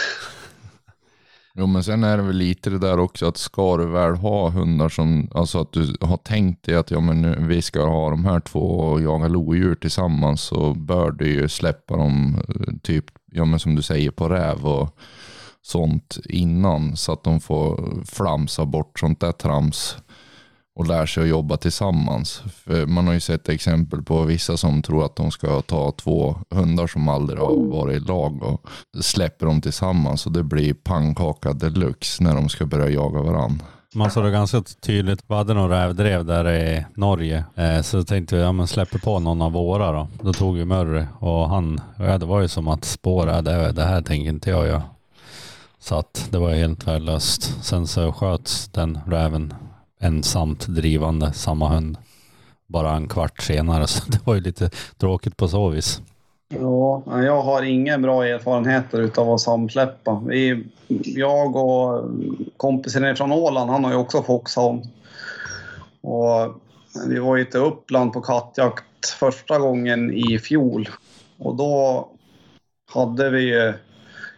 [1.56, 4.50] Jo men sen är det väl lite det där också att ska du väl ha
[4.50, 8.10] hundar som, alltså att du har tänkt dig att ja men nu, vi ska ha
[8.10, 13.04] de här två och jaga lodjur tillsammans så bör du ju släppa dem eh, typ,
[13.32, 14.98] ja men som du säger på räv och
[15.66, 19.96] sånt innan så att de får flamsa bort sånt där trams.
[20.76, 22.42] och lär sig att jobba tillsammans.
[22.64, 26.36] För man har ju sett exempel på vissa som tror att de ska ta två
[26.50, 28.66] hundar som aldrig har varit i lag och
[29.00, 33.64] släpper dem tillsammans och det blir pannkaka deluxe när de ska börja jaga varandra.
[33.94, 35.24] Man såg det ganska tydligt.
[35.26, 37.44] Vi hade någon rävdrev där i Norge.
[37.54, 40.08] Eh, så tänkte vi, ja men släpper på någon av våra då.
[40.22, 43.84] Då tog vi Murray och han, ja, det var ju som att spåra, det, det
[43.84, 44.82] här tänker inte jag göra.
[45.84, 47.64] Så att det var helt värdelöst.
[47.64, 49.54] Sen så sköts den räven
[50.00, 51.98] ensamt drivande, samma hund.
[52.66, 56.00] Bara en kvart senare, så det var ju lite tråkigt på så vis.
[56.48, 60.22] Ja, jag har inga bra erfarenheter utav att samsläppa.
[60.26, 60.66] Vi,
[61.04, 62.10] jag och
[62.56, 64.82] kompisen från Åland, han har ju också foxhound.
[66.00, 66.60] Och
[67.08, 70.88] vi var ju till Uppland på kattjakt första gången i fjol.
[71.38, 72.08] Och då
[72.92, 73.74] hade vi ju...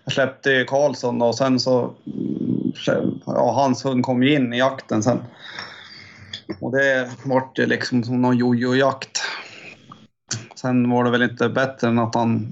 [0.06, 1.94] Jag släppte ju Karlsson och sen så...
[2.06, 5.18] Mm, ja, hans hund kom ju in i jakten sen.
[6.60, 9.22] Och det vart ju liksom som någon jojo-jakt.
[10.54, 12.46] Sen var det väl inte bättre än att han,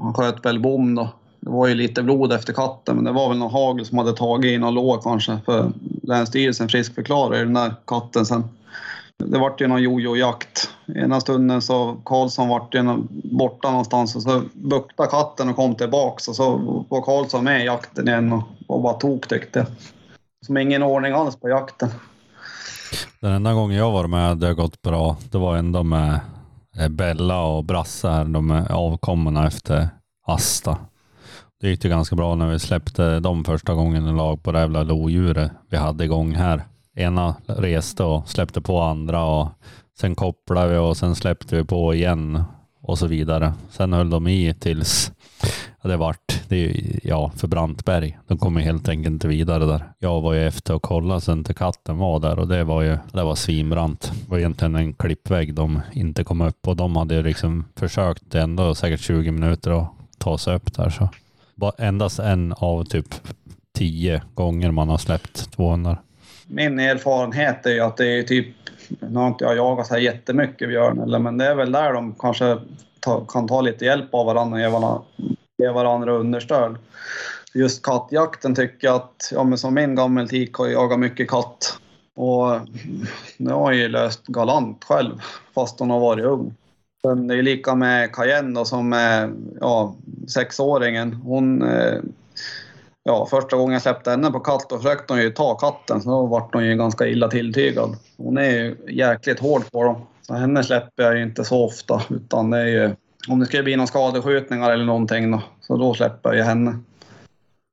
[0.00, 1.08] han sköt väl bom då.
[1.40, 4.12] Det var ju lite blod efter katten, men det var väl någon hagel som hade
[4.12, 5.38] tagit i någon lår kanske.
[5.44, 5.72] För
[6.02, 8.44] Länsstyrelsen friskförklarade ju den där katten sen.
[9.24, 10.70] Det vart ju någon jojo-jakt.
[10.94, 12.82] Ena stunden så Karlsson vart ju
[13.38, 16.56] borta någonstans och så buktade katten och kom tillbaks och så
[16.88, 19.66] var Karlsson med i jakten igen och, var bara tok tyckte jag.
[20.46, 21.88] Som ingen ordning alls på jakten.
[23.20, 26.20] Den enda gången jag var med det har gått bra, det var ändå med
[26.78, 29.88] eh, Bella och Brasse här, de är avkommorna efter
[30.26, 30.76] Asta.
[31.60, 34.60] Det gick ju ganska bra när vi släppte dem första gången i lag på det
[34.60, 36.64] jävla lodjuret vi hade igång här.
[36.98, 39.48] Ena reste och släppte på andra och
[40.00, 42.42] sen kopplade vi och sen släppte vi på igen
[42.82, 43.52] och så vidare.
[43.70, 45.12] Sen höll de i tills
[45.88, 48.18] det vart, det är, ja, för Brantberg.
[48.26, 49.92] De kom ju helt enkelt inte vidare där.
[49.98, 52.98] Jag var ju efter och kollade sen till katten var där och det var ju,
[53.12, 54.12] det var svinbrant.
[54.24, 58.34] Det var egentligen en klippvägg de inte kom upp och de hade ju liksom försökt
[58.34, 61.08] ändå säkert 20 minuter att ta sig upp där så.
[61.54, 63.14] Bara endast en av typ
[63.74, 65.98] tio gånger man har släppt 200.
[66.50, 68.46] Min erfarenhet är ju att det är typ,
[68.88, 71.92] nu har inte jag jagat så här jättemycket björn, eller, men det är väl där
[71.92, 72.58] de kanske
[73.00, 75.02] ta, kan ta lite hjälp av varandra och ge varandra,
[75.58, 76.76] ge varandra understöd.
[77.54, 81.78] Just kattjakten tycker jag att, ja men som min gammeltik har jag jagat mycket katt.
[82.16, 82.60] Och
[83.38, 85.20] det har jag ju löst galant själv,
[85.54, 86.54] fast hon har varit ung.
[87.02, 89.94] Sen det är lika med Cayenne då, som är ja,
[90.28, 91.12] sexåringen.
[91.12, 92.00] Hon, eh,
[93.08, 96.10] ja, första gången jag släppte henne på katt, då försökte hon ju ta katten, så
[96.10, 97.96] då vart hon ju ganska illa tilltygad.
[98.16, 99.96] Hon är ju jäkligt hård på dem.
[100.22, 102.94] Så henne släpper jag ju inte så ofta, utan det är ju
[103.28, 106.78] om det skulle bli någon skadeskjutningar eller någonting då, så då släpper jag henne.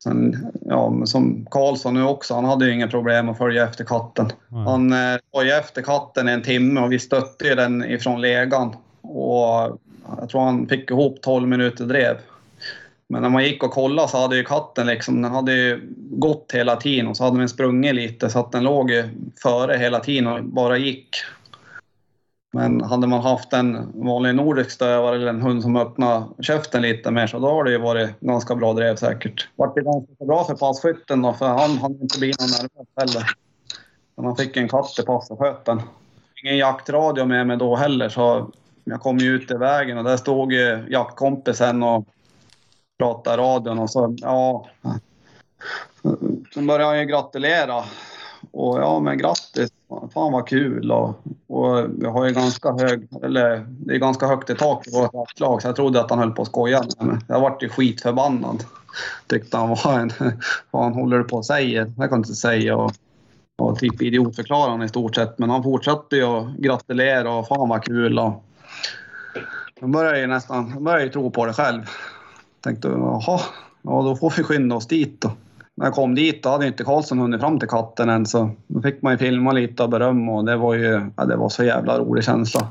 [0.04, 3.84] Sen, ja, men som Karlsson nu också, han hade ju inga problem att följa efter
[3.84, 4.32] katten.
[4.52, 4.66] Mm.
[4.66, 8.22] Han eh, var ju efter katten i en timme och vi stötte ju den ifrån
[8.22, 8.76] legan.
[9.02, 9.80] Och
[10.20, 12.18] jag tror han fick ihop 12 minuter drev.
[13.10, 16.52] Men när man gick och kollade så hade ju katten liksom, den hade ju gått
[16.54, 19.04] hela tiden och så hade den sprungit lite så att den låg ju
[19.42, 21.10] före hela tiden och bara gick.
[22.54, 27.12] Men hade man haft en vanlig nordisk stövare eller en hund som öppnade käften lite
[27.12, 29.48] mer så då har det ju varit ganska bra drev säkert.
[29.56, 33.30] Vart det ganska bra för passkytten då för han hann inte bli någon nervös heller.
[34.16, 35.82] Men han fick en katt i pass och sköt den.
[36.44, 38.52] Ingen jaktradio med mig då heller så
[38.84, 42.06] jag kom ju ut i vägen och där stod ju jaktkompisen och
[42.98, 44.68] pratade i radion och så ja.
[46.54, 47.84] Så började han ju gratulera
[48.52, 49.70] och ja, men grattis!
[50.14, 50.92] Fan vad kul!
[50.92, 51.10] Och,
[51.48, 55.40] och vi har ju ganska hög, eller det är ganska högt i tak i vårt
[55.40, 57.18] lag så jag trodde att han höll på att skoja med mig.
[57.28, 58.64] Jag vart ju skitförbannad.
[59.28, 60.12] Tyckte han var en,
[60.72, 61.94] vad han håller på att säga.
[61.98, 62.92] Jag kan inte säga och,
[63.58, 65.40] och typ idiotförklarade i stort sett.
[65.40, 68.20] Men han fortsatte ju att gratulera och fan vad kul.
[68.20, 68.44] Och,
[69.80, 71.82] jag började ju nästan, jag började ju tro på det själv.
[72.66, 73.40] Tänkte jaha,
[73.82, 75.32] ja då får vi skynda oss dit då
[75.76, 78.82] när jag kom dit då hade inte Karlsson hunnit fram till katten än så då
[78.82, 81.64] fick man ju filma lite och beröm och det var ju ja, det var så
[81.64, 82.68] jävla rolig känsla.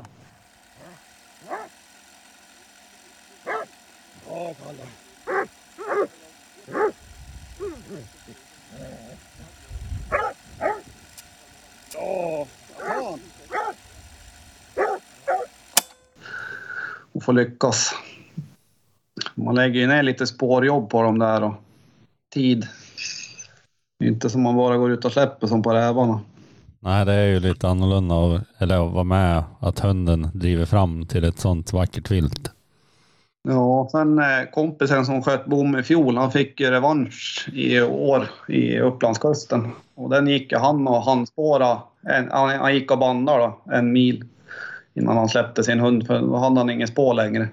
[17.11, 17.95] Och få lyckas.
[19.35, 21.53] Man lägger ju ner lite spårjobb på dem där och
[22.33, 22.67] tid.
[24.03, 26.19] Inte som man bara går ut och släpper som på rävarna.
[26.79, 31.05] Nej, det är ju lite annorlunda av, eller att vara med att hunden driver fram
[31.05, 32.51] till ett sånt vackert vilt.
[33.47, 38.27] Ja, sen eh, kompisen som sköt bom i fjol, han fick ju revansch i år
[38.47, 39.71] i Upplandskusten.
[39.95, 44.23] Och den gick han och han spåra en, han, gick och bandade då, en mil
[44.93, 47.47] innan han släppte sin hund för då hade han ingen spår längre.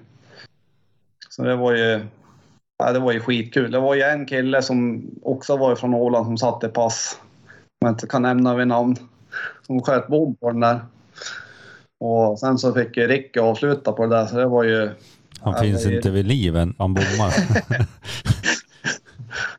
[1.35, 2.05] Så det var ju,
[2.77, 3.71] ja, det var ju skitkul.
[3.71, 7.17] Det var ju en kille som också var från Åland som satte pass,
[7.81, 8.95] om jag inte kan nämna vid namn,
[9.67, 10.79] som sköt bom på den där.
[11.99, 14.89] Och sen så fick ju Ricky avsluta på det där så det var ju
[15.41, 16.75] Han finns är- inte vid liv än.
[16.77, 17.33] Han bommar.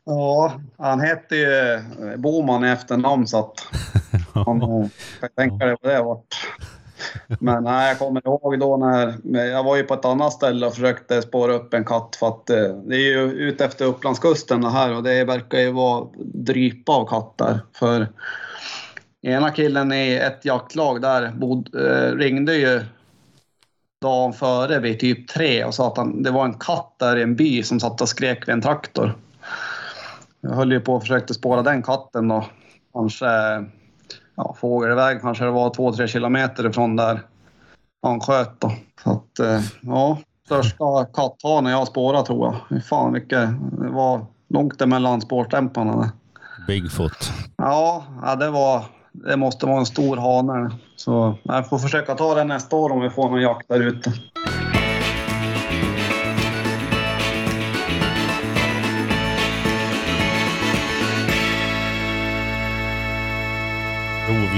[0.03, 1.79] Ja, han hette ju
[2.17, 3.63] Boman i efternamn så att
[4.45, 4.59] man
[5.19, 6.35] kan tänka dig vad det vart.
[7.39, 10.73] Men nej, jag kommer ihåg då när jag var ju på ett annat ställe och
[10.73, 14.69] försökte spåra upp en katt för att eh, det är ju ute efter Upplandskusten det
[14.69, 17.59] här och det verkar ju vara drypa av katter.
[17.73, 18.07] För
[19.21, 22.81] ena killen i ett jaktlag där bod, eh, ringde ju
[24.01, 27.21] dagen före vid typ tre och sa att han, det var en katt där i
[27.21, 29.15] en by som satt och skrek vid en traktor.
[30.41, 32.45] Jag höll ju på och försökte spåra den katten då.
[32.93, 33.25] Kanske
[34.35, 37.21] ja, fågelväg kanske det var två, tre kilometer ifrån där
[38.01, 38.71] han sköt då.
[39.03, 42.83] Så att, eh, ja, största katthanen jag spårat tror jag.
[42.83, 46.11] Fan vilket, det var långt emellan spårstämparna.
[46.67, 47.31] Bigfoot.
[47.57, 50.71] Ja, ja det var, det måste vara en stor hane.
[50.95, 54.13] Så jag får försöka ta den nästa år om vi får någon jakt där ute.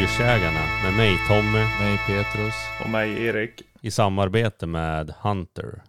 [0.07, 2.53] Rovdjursjägarna med mig Tommy Nej, Petrus.
[2.83, 3.61] Och mig Erik.
[3.81, 5.81] i samarbete med Hunter.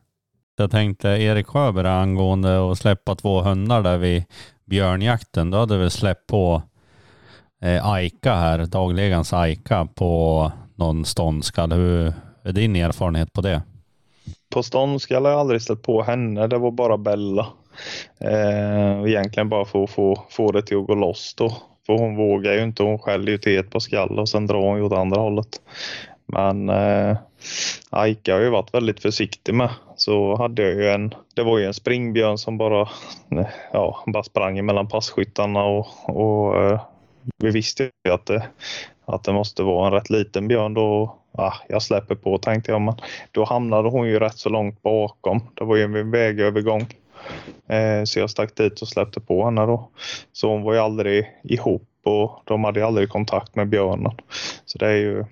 [0.57, 4.25] Jag tänkte Erik Sjöberg angående att släppa två hundar där vid
[4.65, 5.51] björnjakten.
[5.51, 6.63] Då hade vi släppt på
[7.63, 11.73] eh, Aika här, dagligans Aika på någon ståndskall.
[11.73, 12.13] Hur
[12.43, 13.63] är din erfarenhet på det?
[14.51, 16.47] På ståndskall har jag aldrig ställt på henne.
[16.47, 17.47] Det var bara Bella.
[18.21, 21.57] Eh, egentligen bara för att få, få det till att gå loss då.
[21.89, 22.83] För hon vågar ju inte.
[22.83, 25.61] Hon skäller ju till ett par skall och sen drar hon ju åt andra hållet.
[26.27, 27.17] Men eh,
[27.91, 29.71] Aika har ju varit väldigt försiktig med.
[29.97, 32.89] Så hade jag ju en, det var ju en springbjörn som bara,
[33.73, 36.81] ja, bara sprang mellan passkyttarna och, och eh,
[37.37, 38.47] vi visste ju att det,
[39.05, 41.17] att det måste vara en rätt liten björn då.
[41.33, 42.95] Ah, jag släpper på tänkte jag, men
[43.33, 45.41] då hamnade hon ju rätt så långt bakom.
[45.55, 46.87] Det var ju en vägövergång.
[47.69, 49.89] Eh, så jag stack dit och släppte på henne då.
[50.33, 54.13] Så hon var ju aldrig ihop och de hade ju aldrig kontakt med björnen.
[54.65, 55.25] Så det är ju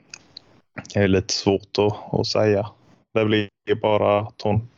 [0.94, 2.70] det är lite svårt att, att säga.
[3.14, 4.68] Det blir ju bara att hon,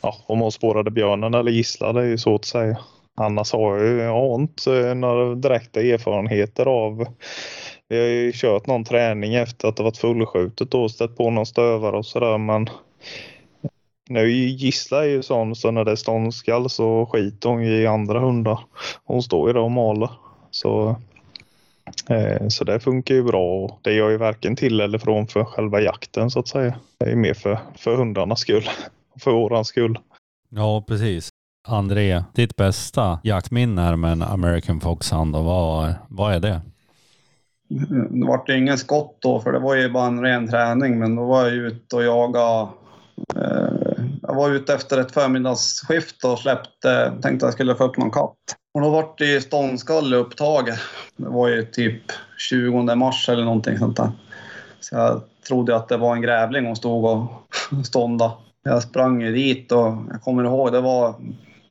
[0.00, 2.78] ja, om hon spårade björnen eller gisslan, det är ju svårt att säga.
[3.20, 7.06] Annars har jag ju jag har inte eh, några direkta erfarenheter av
[7.88, 11.46] vi har ju kört någon träning efter att det varit fullskjutet och stött på någon
[11.46, 12.68] stövare och sådär men
[14.08, 17.86] nu Gissla är ju sån så när det är ståndskall så skiter hon ju i
[17.86, 18.60] andra hundar.
[19.04, 20.10] Hon står ju där och maler.
[20.50, 20.96] Så,
[22.08, 25.44] eh, så det funkar ju bra och det gör ju varken till eller från för
[25.44, 26.74] själva jakten så att säga.
[26.98, 28.64] Det är ju mer för, för hundarnas skull.
[29.20, 29.98] För våran skull.
[30.48, 31.28] Ja, precis.
[31.68, 36.60] André, ditt bästa jaktminne här med en American Foxhound, och vad, vad är det?
[38.10, 40.98] Det vart ju ingen skott då, för det var ju bara en ren träning.
[40.98, 42.68] Men då var jag ute och jagade.
[43.36, 43.85] Eh, jag
[44.36, 48.36] var ute efter ett förmiddagsskift och släppte, tänkte jag skulle få upp någon katt.
[48.74, 50.78] Och då vart det ståndskalle upptaget.
[51.16, 52.02] Det var ju typ
[52.38, 54.10] 20 mars eller någonting sånt där.
[54.80, 57.28] Så jag trodde att det var en grävling hon stod och
[57.86, 58.32] ståndade.
[58.64, 61.14] Jag sprang ju dit och jag kommer ihåg, det var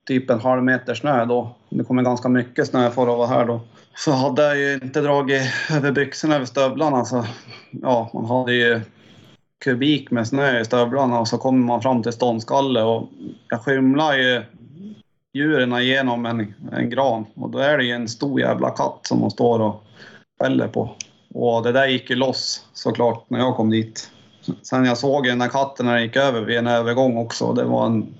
[0.07, 1.55] typ en halv meter snö då.
[1.69, 3.61] Det kommer ganska mycket snö för att vara här då.
[3.95, 5.41] Så hade jag ju inte dragit
[5.71, 7.25] över byxorna över stövlarna så
[7.71, 8.81] ja, man hade ju
[9.63, 13.09] kubik med snö i stövlarna och så kommer man fram till ståndskalle och
[13.49, 14.43] jag skymlar ju
[15.33, 19.21] djuren igenom en, en gran och då är det ju en stor jävla katt som
[19.21, 19.83] de står och
[20.39, 20.95] skäller på.
[21.33, 24.11] Och det där gick ju loss såklart när jag kom dit.
[24.61, 27.53] Sen jag såg ju den där katten när den gick över vid en övergång också.
[27.53, 28.15] Det var en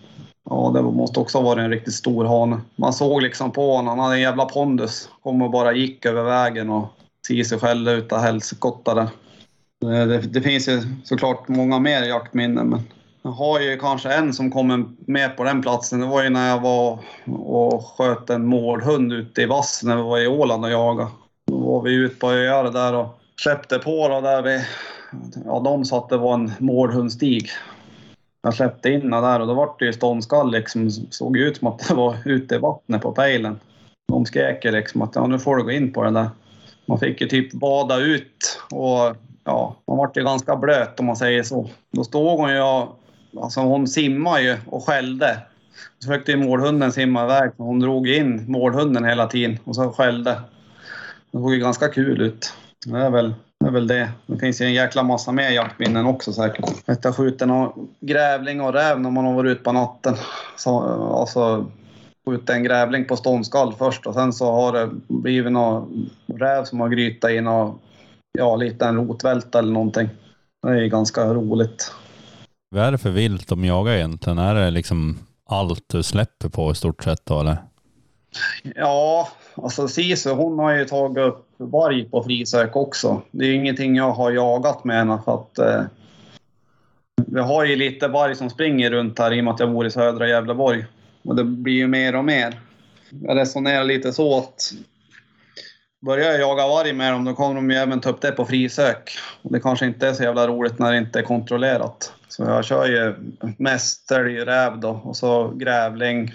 [0.50, 2.62] Ja, det måste också ha varit en riktigt stor hane.
[2.76, 5.10] Man såg liksom på honom, han hade en jävla pondus.
[5.24, 6.88] Kom och bara gick över vägen och
[7.28, 9.08] sig själv utav helskotta där.
[9.94, 12.80] Eh, det, det finns ju såklart många mer jaktminnen, men
[13.22, 16.00] jag har ju kanske en som kommer med på den platsen.
[16.00, 17.00] Det var ju när jag var
[17.36, 21.10] och sköt en mårdhund ute i vass när vi var i Åland och jagade.
[21.48, 24.62] Då var vi ute på öar där och släppte på då där vi...
[25.46, 27.50] Ja, de sa att det var en mårdhundstig.
[28.44, 30.92] Jag släppte in den där och då var det ju ståndskall liksom.
[30.92, 33.60] Såg ut som att det var ute i vattnet på pejlen.
[34.08, 36.30] De skrek liksom att ja, nu får du gå in på den där.
[36.86, 39.16] Man fick ju typ bada ut och
[39.46, 41.70] ja, man vart ju ganska blöt om man säger så.
[41.92, 43.00] Då stod hon ju och,
[43.42, 45.38] alltså hon simmade ju och skällde.
[46.00, 47.52] Så försökte ju målhunden simma iväg.
[47.58, 50.42] men Hon drog in målhunden hela tiden och så skällde.
[51.32, 52.54] Det såg ju ganska kul ut.
[52.86, 54.10] Det är väl, det är väl det.
[54.28, 56.66] Det finns ju en jäkla massa mer jaktminnen också säkert.
[56.86, 60.16] Att jag skjuter någon grävling och räv när man har varit ute på natten.
[60.58, 60.80] Så,
[61.20, 61.72] alltså
[62.26, 66.80] skjutit en grävling på ståndskall först och sen så har det blivit någon räv som
[66.80, 67.80] har grytat i någon,
[68.38, 70.10] ja, liten rotvälta eller någonting.
[70.62, 71.92] Det är ganska roligt.
[72.70, 74.38] Vad är det för vilt de jagar egentligen?
[74.38, 77.58] Är det liksom allt du släpper på i stort sett då eller?
[78.76, 83.22] Ja, alltså Sisu hon har ju tagit upp varg på frisök också.
[83.32, 85.82] Det är ingenting jag har jagat med henne för att eh,
[87.28, 89.86] vi har ju lite varg som springer runt här i och med att jag bor
[89.86, 90.86] i södra Gävleborg.
[91.24, 92.60] Och det blir ju mer och mer.
[93.10, 94.72] Jag resonerar lite så att
[96.06, 98.46] börjar jag jaga varg med dem, då kommer de ju även ta upp det på
[98.46, 99.18] frisök.
[99.42, 102.14] Och det kanske inte är så jävla roligt när det inte är kontrollerat.
[102.28, 103.16] Så jag kör ju
[103.58, 106.34] mest räv då och så grävling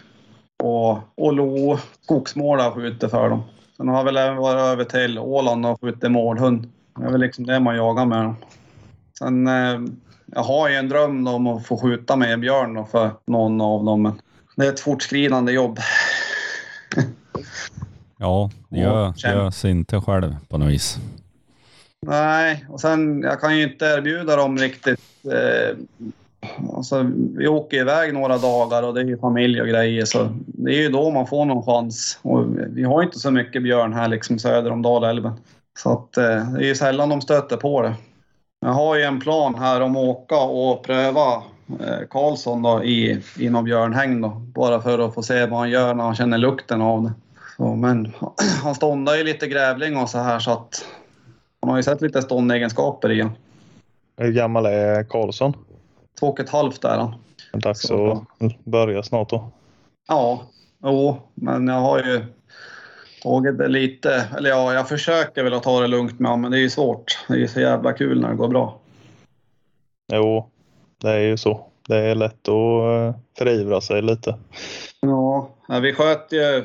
[0.63, 1.79] och, och lo.
[2.03, 3.43] Skogsmåla skjuter för dem.
[3.77, 6.69] Sen har jag väl även varit över till Åland och skjutit mårdhund.
[6.99, 8.37] Det är väl liksom det man jagar med dem.
[9.19, 9.81] Sen, eh,
[10.27, 13.85] jag har ju en dröm om att få skjuta med björn då för någon av
[13.85, 14.03] dem.
[14.03, 14.21] Men
[14.57, 15.79] det är ett fortskridande jobb.
[18.21, 20.99] Ja, det gör, görs inte själv på något vis.
[22.07, 25.01] Nej, och sen jag kan ju inte erbjuda dem riktigt.
[25.25, 25.77] Eh,
[26.77, 30.71] alltså, vi åker iväg några dagar och det är ju familj och grejer så det
[30.71, 32.19] är ju då man får någon chans.
[32.23, 35.33] Och vi har inte så mycket björn här liksom söder om Dalälven.
[35.79, 37.95] Så att eh, det är ju sällan de stöter på det.
[38.61, 41.35] Jag har ju en plan här om att åka och pröva
[41.81, 44.29] eh, Karlsson då i, i någon björnhägn då.
[44.29, 47.13] Bara för att få se vad han gör när han känner lukten av det.
[47.61, 48.13] Så, men
[48.63, 50.85] han ståndar ju lite grävling och så här så att
[51.63, 53.37] man har ju sett lite ståndegenskaper i honom.
[54.17, 55.57] Hur gammal är Karlsson?
[56.21, 57.15] Två och ett halvt är han.
[57.53, 58.27] Dags Så.
[58.39, 59.51] att börja snart då.
[60.09, 60.43] Ja,
[60.83, 62.25] jo, men jag har ju
[63.23, 66.51] tagit det lite, eller ja, jag försöker väl att ta det lugnt med honom, men
[66.51, 67.25] det är ju svårt.
[67.29, 68.79] Det är ju så jävla kul när det går bra.
[70.13, 70.51] Jo,
[70.99, 71.67] det är ju så.
[71.89, 74.39] Det är lätt att eh, förivra sig lite.
[75.01, 76.57] Ja, vi sköt ju,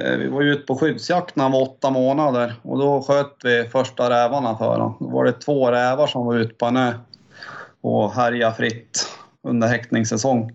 [0.00, 3.36] eh, vi var ju ute på skyddsjakt när han var åtta månader och då sköt
[3.44, 4.96] vi första rävarna för honom.
[5.00, 6.92] Då var det två rävar som var ute på en ö
[7.80, 9.08] och härjade fritt
[9.42, 10.52] under häckningssäsong.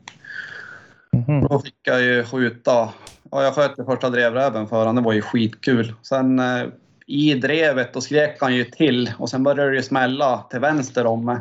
[1.12, 1.48] Mhm.
[1.48, 2.90] Då fick jag ju skjuta.
[3.32, 4.96] Ja, jag sköt första drevräven för honom.
[4.96, 5.94] Det var ju skitkul.
[6.02, 6.64] Sen eh,
[7.06, 11.06] i drevet då skrek han ju till och sen började det ju smälla till vänster
[11.06, 11.38] om mig.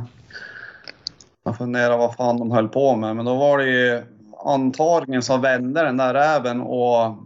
[1.44, 4.02] Jag funderade vad fan de höll på med, men då var det ju
[4.44, 7.16] antagligen så vände den där räven och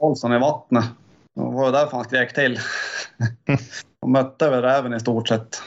[0.00, 0.84] Karlsson i vattnet.
[1.34, 2.58] Det var därför han skrek till.
[4.00, 5.62] De mötte väl räven i stort sett.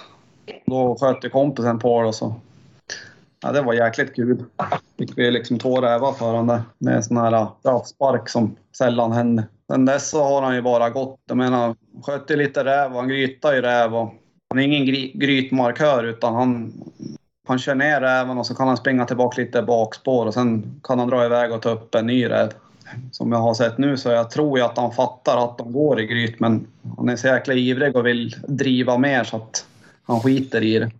[0.66, 2.36] Då sköt ju kompisen på det och så.
[3.44, 4.44] Ja, det var jäkligt kul.
[4.98, 9.46] Fick vi liksom två rävar för honom med sån här straffspark som sällan händer.
[9.72, 11.20] Sen dess så har han ju bara gått.
[11.28, 14.14] Jag menar, sköt ju lite räv och han grytar ju räv och
[14.50, 16.74] han är ingen gry- grytmarkör utan han,
[17.48, 21.00] han kör ner räven och så kan han springa tillbaka lite bakspår och sen kan
[21.00, 22.52] han dra iväg och ta upp en ny räv.
[23.12, 26.02] Som jag har sett nu så jag tror ju att han fattar att de går
[26.02, 26.68] i gryt men
[26.98, 29.66] han är så jäkla ivrig och vill driva mer så att
[30.04, 30.92] han skiter i det.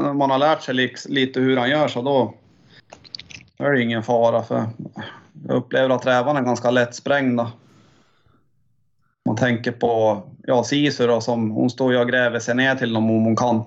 [0.00, 0.74] Men man har lärt sig
[1.08, 2.34] lite hur han gör så då
[3.58, 4.64] är det ingen fara för
[5.48, 7.52] jag upplever att rävarna är ganska lättsprängda.
[9.26, 12.92] Man tänker på ja, Sisu då, som hon står ju och gräver sig ner till
[12.92, 13.64] dem om hon kan.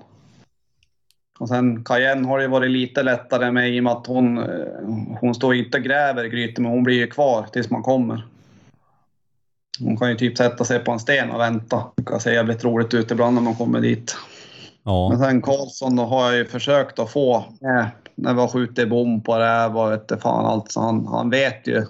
[1.40, 4.44] Och sen Cayenne har det varit lite lättare med i och med att hon, eh,
[5.20, 8.26] hon står inte och gräver i grytan men hon blir ju kvar tills man kommer.
[9.80, 11.84] Hon kan ju typ sätta sig på en sten och vänta.
[11.96, 14.16] Det kan se jävligt roligt ut ibland när man kommer dit.
[14.84, 18.48] Ja, Men sen Karlsson då har jag ju försökt att få med när vi har
[18.48, 20.72] skjutit bom på räv och vet inte fan allt.
[20.72, 21.86] Så han, han vet ju.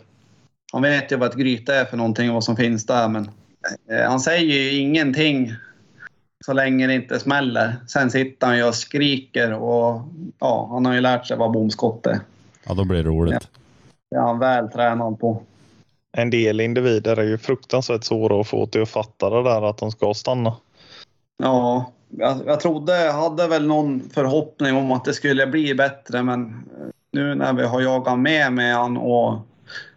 [0.73, 3.31] Han vet ju vad ett gryta är för någonting och vad som finns där men
[3.91, 5.53] eh, han säger ju ingenting
[6.45, 7.77] så länge det inte smäller.
[7.87, 10.03] Sen sitter han ju och skriker och
[10.39, 12.21] ja, han har ju lärt sig vad bomskott är.
[12.67, 13.49] ja då blir det roligt.
[14.11, 15.43] Det är han väl tränad på.
[16.13, 19.79] En del individer är ju fruktansvärt svåra att få till att fatta det där att
[19.79, 20.57] de ska stanna.
[21.43, 26.23] Ja, jag, jag trodde, jag hade väl någon förhoppning om att det skulle bli bättre
[26.23, 26.65] men
[27.13, 29.39] nu när vi har jagat med med han och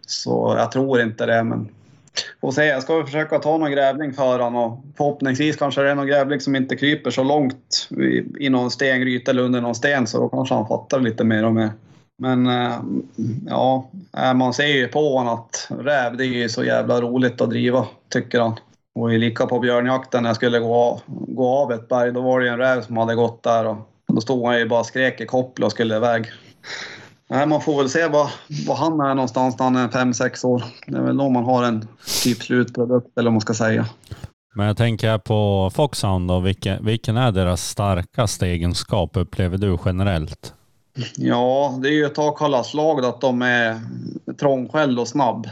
[0.06, 1.73] så jag tror inte det men
[2.40, 2.64] får se.
[2.64, 4.72] Jag ska försöka ta någon grävling för honom.
[4.72, 7.88] och förhoppningsvis kanske det är någon grävling som inte kryper så långt
[8.40, 11.54] i, någon stengryta eller under någon sten så då kanske han fattar lite mer och
[11.54, 11.70] mer.
[12.18, 12.78] Men eh,
[13.46, 17.40] ja, eh, man ser ju på honom att räv det är ju så jävla roligt
[17.40, 18.54] att driva tycker han.
[18.94, 22.20] Och i lika på björnjakten när jag skulle gå av, gå av ett berg, då
[22.20, 24.80] var det ju en räv som hade gått där och då stod han ju bara
[24.80, 26.32] och skrek i koppel och skulle iväg.
[27.34, 28.30] Nej, man får väl se var,
[28.66, 30.64] var han är någonstans när han är fem sex år.
[30.86, 31.88] Det är väl då man har en
[32.22, 33.86] typ slutprodukt eller vad man ska säga.
[34.54, 40.54] Men jag tänker på Foxhound då, vilken, vilken är deras starkaste egenskap upplever du generellt?
[41.16, 43.80] Ja, det är ju ett takhallarslag att de är
[44.40, 45.46] trångskälld och snabb.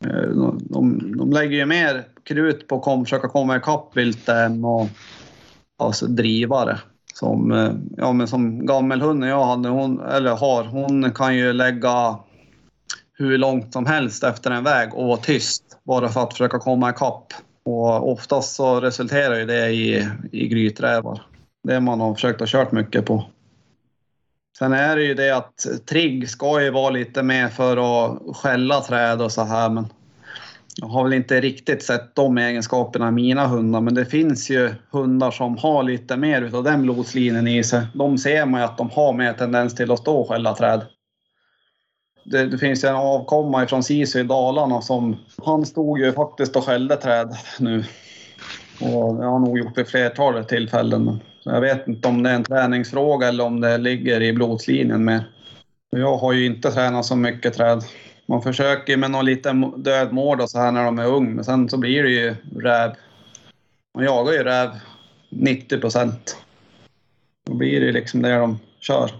[0.00, 4.28] Eh, De, de, de lägger ju mer krut på att kom, försöka komma ikapp vilt
[4.28, 4.88] än att
[5.78, 6.78] alltså, driva det.
[7.18, 12.18] Som, eh, ja, men som gammelhunden jag hade, hon, eller har, hon kan ju lägga
[13.18, 16.90] hur långt som helst efter en väg och vara tyst bara för att försöka komma
[16.90, 17.32] ikapp.
[17.64, 21.22] Och oftast så resulterar ju det i, i gryträvar.
[21.62, 23.24] Det man har försökt ha kört mycket på.
[24.58, 28.80] Sen är det ju det att trigg ska ju vara lite mer för att skälla
[28.80, 29.86] träd och så här men
[30.80, 34.74] jag har väl inte riktigt sett de egenskaperna i mina hundar men det finns ju
[34.90, 37.86] hundar som har lite mer utav den blodslinjen i sig.
[37.94, 40.86] De ser man ju att de har mer tendens till att stå och skälla träd.
[42.24, 46.56] Det, det finns ju en avkomma från Sisu i Dalarna som han stod ju faktiskt
[46.56, 47.84] och skällde träd nu.
[48.80, 51.20] Och det har han nog gjort vid flertalet tillfällen.
[51.44, 55.24] Jag vet inte om det är en träningsfråga eller om det ligger i blodslinjen mer.
[55.90, 57.82] Jag har ju inte tränat så mycket träd.
[58.26, 61.68] Man försöker med någon liten dödmård och så här när de är ung, men sen
[61.68, 62.92] så blir det ju räv.
[63.94, 64.70] Man jagar ju räv
[65.30, 66.36] 90 procent.
[67.46, 69.10] Då blir det liksom det de kör.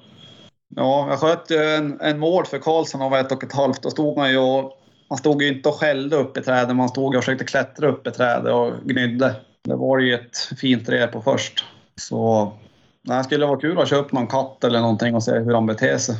[0.77, 3.83] Ja, jag sköt ju en, en mård för Karlsson av ett och ett halvt.
[3.83, 4.73] Då stod man ju och,
[5.11, 8.07] man stod ju inte och skällde upp i trädet, man stod och försökte klättra upp
[8.07, 9.35] i trädet och gnydde.
[9.63, 11.65] Det var ju ett fint rep på först.
[11.97, 12.53] Så
[13.03, 15.99] det skulle vara kul att köpa någon katt eller någonting och se hur de beter
[15.99, 16.17] sig.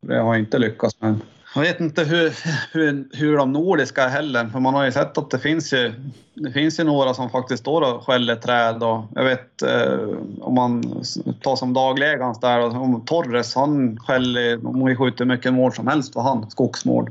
[0.00, 1.20] Det har jag inte lyckats med.
[1.54, 2.32] Jag vet inte hur,
[2.72, 5.92] hur, hur de nordiska heller, för man har ju sett att det finns ju,
[6.34, 8.82] det finns ju några som faktiskt står och skäller träd.
[8.82, 10.08] Och jag vet eh,
[10.40, 11.04] om man
[11.40, 15.72] tar som daglegans där, och om Torres, han skäller, de har ju skjutit mycket mål
[15.72, 17.10] som helst för han, skogsmål.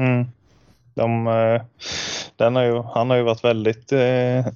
[0.00, 0.26] Mm.
[0.94, 1.62] De, eh,
[2.36, 4.46] den har ju, han har ju varit väldigt, eh,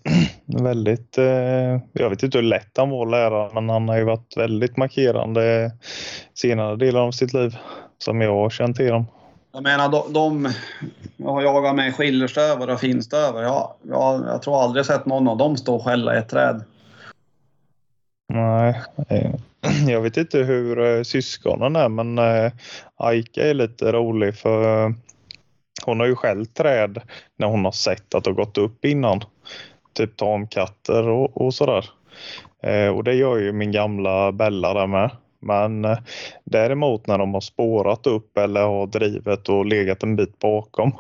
[0.63, 4.05] väldigt, eh, jag vet inte hur lätt han var att lära, men han har ju
[4.05, 5.73] varit väldigt markerande
[6.35, 7.57] senare delen av sitt liv
[8.03, 9.07] som jag har känt till dem.
[9.53, 10.53] Jag menar, de, de
[11.17, 13.45] jag har jagat med skillerstövare och finstövare.
[13.45, 16.65] Jag, jag, jag tror aldrig sett någon av dem stå och skälla i ett träd.
[18.33, 19.35] Nej, eh,
[19.89, 22.53] jag vet inte hur eh, syskonen är, men eh,
[22.97, 24.95] Aika är lite rolig för
[25.85, 27.01] hon har ju skällt träd
[27.39, 29.21] när hon har sett att det har gått upp innan.
[29.95, 31.91] Typ tamkatter och, och sådär.
[32.95, 35.11] Och det gör ju min gamla Bella där med.
[35.43, 35.99] Men eh,
[36.45, 40.93] däremot när de har spårat upp eller har drivet och legat en bit bakom,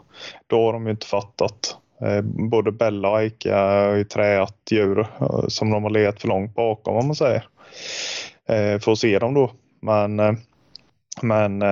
[0.46, 1.76] då har de ju inte fattat.
[2.00, 6.28] Eh, både Bella och Aika är ju träat djur eh, som de har legat för
[6.28, 7.44] långt bakom om man säger.
[8.80, 9.50] För att se dem då.
[9.80, 10.36] Men,
[11.22, 11.62] men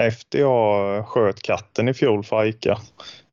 [0.00, 2.78] efter jag sköt katten i fjol för Aika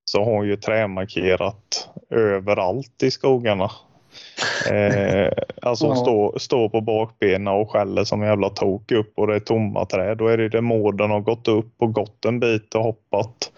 [0.05, 3.71] så har hon ju trämarkerat överallt i skogarna.
[4.71, 6.01] Eh, alltså hon Ja.
[6.01, 9.85] står, står på bakbenen och skäller som en jävla tok upp och det är tomma
[9.85, 10.17] träd.
[10.17, 13.51] Då är det det mården har gått upp och gått en bit och hoppat,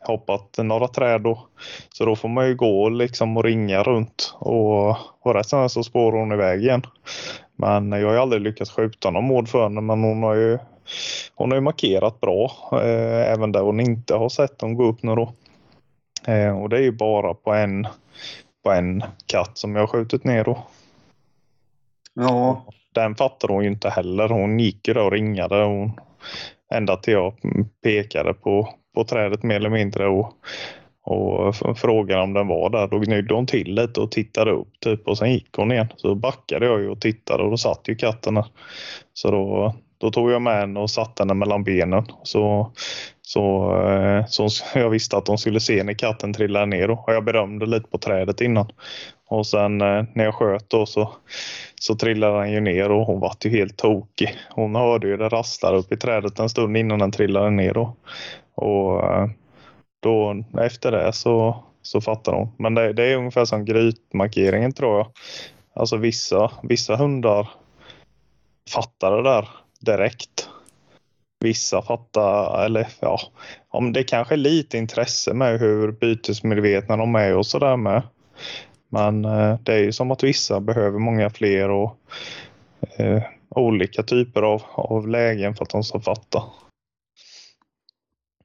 [0.00, 1.46] hoppat några träd då.
[1.94, 4.88] Så då får man ju gå liksom och ringa runt och,
[5.20, 6.82] och rätt sen så spårar hon iväg igen.
[7.56, 10.58] Men jag har ju aldrig lyckats skjuta någon mård för henne men hon har ju
[11.34, 15.02] hon har ju markerat bra eh, även där hon inte har sett dem gå upp
[15.02, 15.32] nu då.
[16.26, 17.86] Eh, och det är ju bara på en,
[18.62, 20.66] på en katt som jag har skjutit ner då.
[22.14, 24.28] Ja, Den fattade hon ju inte heller.
[24.28, 25.92] Hon gick ju och ringade hon,
[26.74, 27.34] ända till jag
[27.82, 30.34] pekade på, på trädet mer eller mindre och,
[31.02, 32.88] och frågade om den var där.
[32.88, 35.88] Då gnydde hon till lite och tittade upp typ och sen gick hon igen.
[35.96, 38.46] Så backade jag ju och tittade och då satt ju katten där.
[39.12, 42.04] Så då, då tog jag med henne och satte henne mellan benen.
[42.22, 42.72] Så,
[43.32, 46.88] så, eh, så jag visste att de skulle se när katten trillade ner.
[46.88, 47.04] Då.
[47.06, 48.72] Och jag berömde lite på trädet innan.
[49.28, 51.12] Och sen eh, när jag sköt då så,
[51.80, 54.38] så trillade den ju ner och hon var ju helt tokig.
[54.50, 57.74] Hon hörde ju det rasslar upp i trädet en stund innan den trillade ner.
[57.74, 57.96] Då.
[58.54, 59.28] Och eh,
[60.02, 62.48] då, efter det så, så fattar hon.
[62.58, 65.06] Men det, det är ungefär som grytmarkeringen tror jag.
[65.74, 67.48] Alltså vissa, vissa hundar
[68.70, 69.48] fattar det där
[69.80, 70.49] direkt.
[71.40, 73.20] Vissa fattar, eller ja,
[73.68, 78.02] om det kanske är lite intresse med hur bytesmedvetna de är och sådär med.
[78.88, 81.96] Men eh, det är ju som att vissa behöver många fler och
[82.96, 86.42] eh, olika typer av, av lägen för att de ska fatta.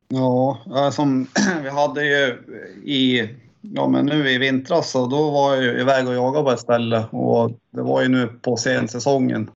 [0.08, 0.58] Ja,
[0.92, 1.28] som
[1.64, 2.44] vi hade ju
[2.84, 3.30] i,
[3.62, 7.06] ja men nu i vintras så då var jag iväg och jagade på ett ställe
[7.12, 9.52] och det var ju nu på sensäsongen.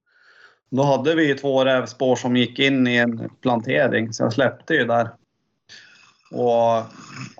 [0.69, 4.85] Då hade vi två rävspår som gick in i en plantering så jag släppte ju
[4.85, 5.09] där.
[6.31, 6.83] Och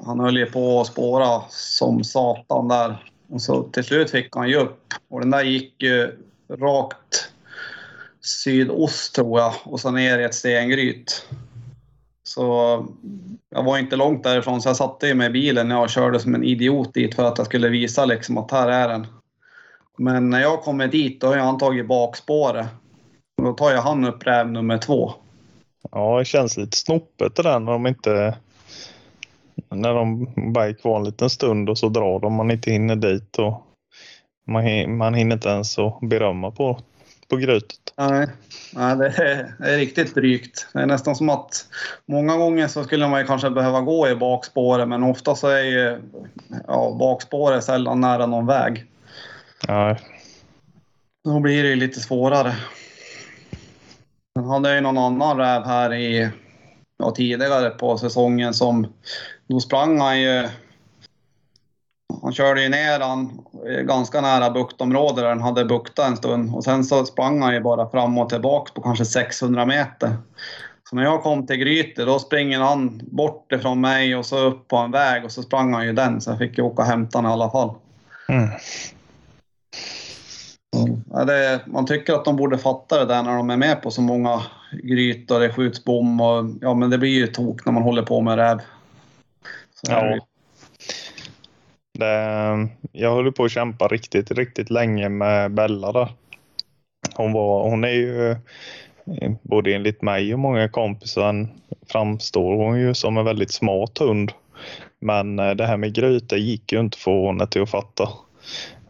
[0.06, 3.04] han höll ju på att spåra som satan där.
[3.30, 4.94] Och så till slut fick han ju upp.
[5.10, 6.18] Och den där gick ju
[6.50, 7.32] rakt
[8.22, 11.28] sydost tror jag och så ner i ett stengryt.
[12.24, 12.86] Så
[13.50, 16.36] jag var inte långt därifrån så jag satte mig i bilen när jag körde som
[16.36, 19.08] en idiot dit för att jag skulle visa liksom att här är den.
[19.98, 22.68] Men när jag kommer dit då har han tagit bakspåret.
[23.44, 25.14] Då tar jag han upp räv nummer två.
[25.92, 28.38] Ja, det känns lite snopet det där när de inte...
[29.70, 32.34] När de bara är kvar en liten stund och så drar de.
[32.34, 33.64] Man inte hinner dit och
[34.48, 36.80] man, man hinner inte ens att berömma på,
[37.28, 37.94] på grytet.
[37.98, 38.28] Nej,
[38.74, 40.68] nej det, är, det är riktigt drygt.
[40.74, 41.68] Det är nästan som att
[42.06, 46.02] många gånger så skulle man kanske behöva gå i bakspåret men ofta så är ju
[46.68, 48.86] ja, bakspåret sällan nära någon väg.
[49.68, 49.98] Ja,
[51.24, 52.56] Då blir det ju lite svårare.
[54.38, 56.30] Sen hade jag ju någon annan räv här i,
[56.98, 58.88] ja, tidigare på säsongen som
[59.48, 60.50] då sprang han ju.
[62.22, 63.42] Han körde ju ner han
[63.84, 67.60] ganska nära buktområdet där den hade buktat en stund och sen så sprang han ju
[67.60, 70.18] bara fram och tillbaka på kanske 600 meter.
[70.90, 74.68] Så när jag kom till Gryte då springer han bort ifrån mig och så upp
[74.68, 76.88] på en väg och så sprang han ju den så jag fick ju åka och
[76.88, 77.74] hämta honom i alla fall.
[78.30, 78.50] mm.
[81.12, 83.92] Ja, det, man tycker att de borde fatta det där när de är med på
[83.92, 84.42] så många
[84.84, 88.04] gryt och det skjuts bom och ja men det blir ju tok när man håller
[88.04, 88.60] på med räv.
[89.74, 90.16] Så det.
[90.16, 90.26] Ja.
[91.94, 96.14] Det, jag höll på att kämpa riktigt, riktigt länge med Bella där.
[97.16, 98.38] Hon, var, hon är ju, eh,
[99.42, 101.48] både enligt mig och många kompisar,
[101.88, 104.32] framstår hon ju som en väldigt smart hund.
[105.00, 108.10] Men eh, det här med grytor gick ju inte för henne till att fatta.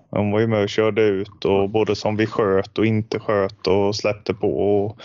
[0.09, 3.67] Hon var ju med och körde ut och både som vi sköt och inte sköt
[3.67, 4.97] och släppte på och,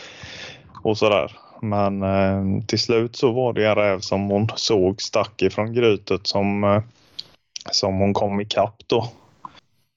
[0.82, 1.32] och sådär.
[1.62, 6.26] Men eh, till slut så var det en räv som hon såg stack ifrån grytet
[6.26, 6.82] som, eh,
[7.70, 9.08] som hon kom ikapp då.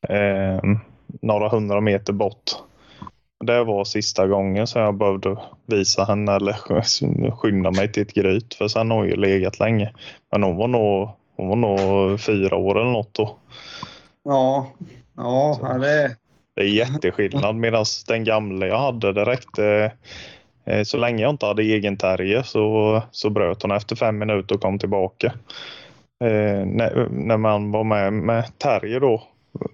[0.10, 0.60] Eh,
[1.22, 2.52] några hundra meter bort.
[3.46, 8.14] Det var sista gången som jag behövde visa henne eller sk- skynda mig till ett
[8.14, 9.94] gryt för sen har hon ju legat länge.
[10.32, 13.38] Men hon var nog, hon var nog fyra år eller något då.
[14.28, 14.72] Ja,
[15.16, 16.16] ja det,
[16.56, 19.92] Det är jätteskillnad medan den gamla jag hade det räckte
[20.66, 24.56] eh, så länge jag inte hade egen terrier så, så bröt hon efter fem minuter
[24.56, 25.28] och kom tillbaka.
[26.24, 29.24] Eh, när, när man var med med terrier då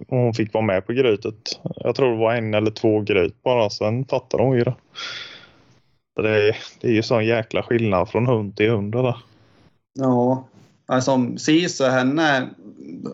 [0.08, 1.60] och hon fick vara med på grytet.
[1.76, 4.74] Jag tror det var en eller två gryt bara, sen fattade hon ju det.
[6.22, 9.16] Det, är, det är ju sån jäkla skillnad från hund till hund där.
[9.94, 10.44] ja.
[11.02, 12.48] Som Sisu, henne,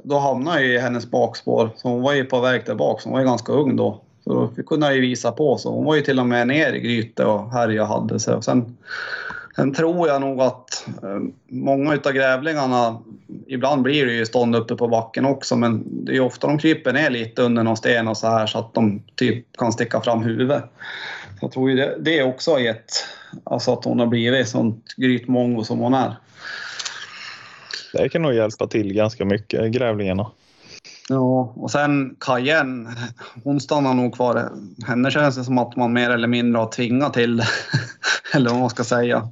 [0.04, 1.70] då hamnade jag i hennes bakspår.
[1.76, 4.00] Så hon var ju på väg tillbaka, hon var ju ganska ung då.
[4.24, 5.58] Så då kunde jag ju visa på.
[5.58, 8.34] Så hon var ju till och med ner i Gryte och här jag hade sig.
[8.34, 8.76] Och sen,
[9.56, 12.98] sen tror jag nog att eh, många utav grävlingarna,
[13.46, 16.58] ibland blir det ju stånd uppe på backen också, men det är ju ofta de
[16.58, 20.00] kryper ner lite under någon sten och så här så att de typ kan sticka
[20.00, 20.64] fram huvudet.
[21.40, 22.92] Jag tror ju det, det också har gett,
[23.44, 26.16] alltså att hon har blivit sånt grytmongo som hon är.
[27.92, 30.26] Det kan nog hjälpa till ganska mycket, grävlingarna.
[31.08, 32.90] Ja, och sen Cayenne,
[33.44, 34.50] hon stannar nog kvar.
[34.86, 37.46] Henne känns det som att man mer eller mindre har tvingat till det.
[38.34, 39.28] eller vad man ska säga.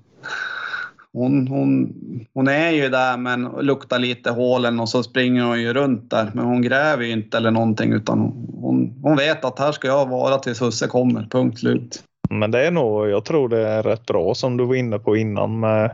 [1.12, 1.94] Hon, hon,
[2.34, 6.30] hon är ju där men luktar lite hålen och så springer hon ju runt där.
[6.34, 8.18] Men hon gräver ju inte eller någonting utan
[8.60, 12.02] hon, hon vet att här ska jag vara tills husse kommer, punkt slut.
[12.30, 15.16] Men det är nog, jag tror det är rätt bra som du var inne på
[15.16, 15.90] innan med,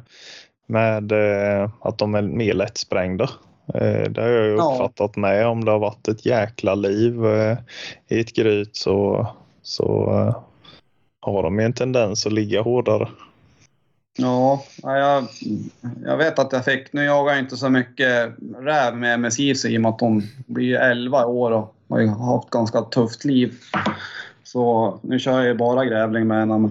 [0.67, 3.31] med eh, att de är mer lättsprängda.
[3.75, 4.73] Eh, det har jag ju Ja.
[4.73, 5.47] uppfattat med.
[5.47, 7.59] Om det har varit ett jäkla liv eh,
[8.09, 9.27] i ett gryt så,
[9.62, 10.37] så eh,
[11.21, 13.09] har de ju en tendens att ligga hårdare.
[14.19, 15.25] Ja, ja, jag,
[16.05, 19.77] jag vet att jag fick, nu jagar jag inte så mycket räv med, Sisu i
[19.77, 21.51] och med att hon blir 11 i år
[21.89, 23.55] och har haft ganska tufft liv.
[24.45, 26.71] Så nu kör jag ju bara grävling med henne.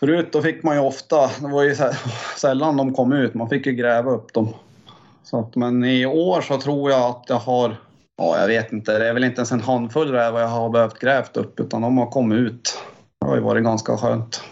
[0.00, 1.76] Förut då fick man ju ofta, det var ju
[2.36, 4.54] sällan de kom ut, man fick ju gräva upp dem.
[5.24, 7.76] Så att, men i år så tror jag att jag har,
[8.18, 10.98] ja jag vet inte, det är väl inte ens en handfull rävar jag har behövt
[10.98, 12.78] grävt upp utan de har kommit ut.
[13.20, 14.42] Det har ju varit ganska skönt.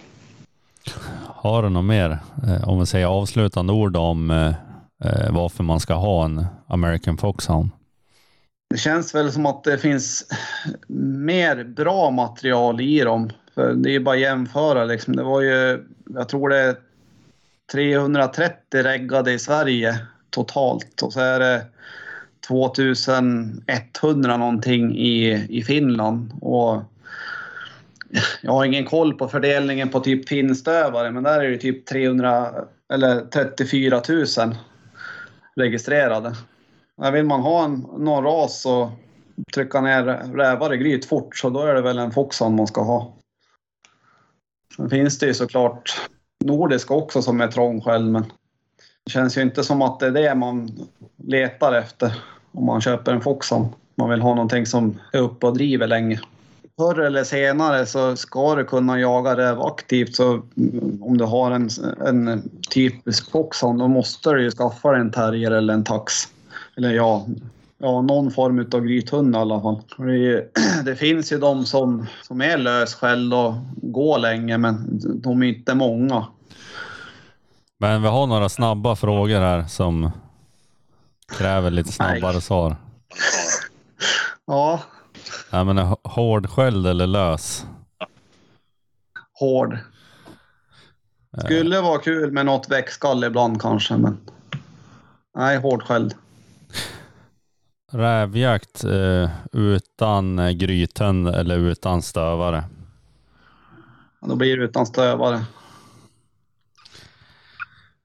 [1.27, 4.49] Har du något mer, eh, om vi säger avslutande ord om eh,
[5.05, 7.71] eh, varför man ska ha en American Foxhound?
[8.71, 10.25] Det känns väl som att det finns
[11.19, 13.31] mer bra material i dem.
[13.61, 15.17] För det är ju bara att jämföra liksom.
[15.17, 15.85] Det var ju,
[16.15, 16.77] jag tror det är
[17.73, 19.99] 330 reggade i Sverige
[20.31, 21.65] totalt och så är det
[22.49, 26.33] 2100 någonting i, i Finland.
[26.41, 26.83] Och
[28.43, 32.53] Jag har ingen koll på fördelningen på typ finstövare, men där är det typ 300
[32.93, 34.27] eller 34 000
[35.57, 36.35] registrerade.
[37.13, 38.89] Vill man ha en, någon ras och
[39.55, 40.03] trycka ner
[40.37, 43.20] rävar i gryt fort så då är det väl en foxhound man ska ha.
[44.81, 46.01] Sen finns det ju såklart
[46.45, 48.23] nordiska också som är trångskäll men
[49.05, 50.71] det känns ju inte som att det är det man
[51.17, 52.23] letar efter
[52.53, 53.69] om man köper en foxhound.
[53.95, 56.21] Man vill ha någonting som är uppe och driver länge.
[56.77, 60.43] Förr eller senare så ska du kunna jaga räv aktivt så
[61.01, 61.69] om du har en,
[62.07, 66.13] en typisk foxhound då måste du ju skaffa dig en terrier eller en tax.
[66.77, 67.27] Eller ja,
[67.81, 69.83] ja någon form av grythund i alla fall.
[69.97, 70.55] Det,
[70.85, 75.75] det, finns ju de som, som är lösskäll och går länge men de är inte
[75.75, 76.27] många.
[77.79, 80.11] Men vi har några snabba frågor här som
[81.39, 82.41] kräver lite snabbare Nej.
[82.41, 82.77] svar.
[84.47, 84.81] Ja,
[85.51, 87.67] Ja, men är hårdskälld eller lös?
[89.41, 89.79] hård.
[91.45, 94.19] Skulle vara kul med något växtskall ibland kanske men
[95.37, 96.15] nej, hårdskälld.
[97.91, 102.65] Rävjakt eh, utan eh, grythund eller utan stövare?
[104.21, 105.45] Då blir det utan stövare.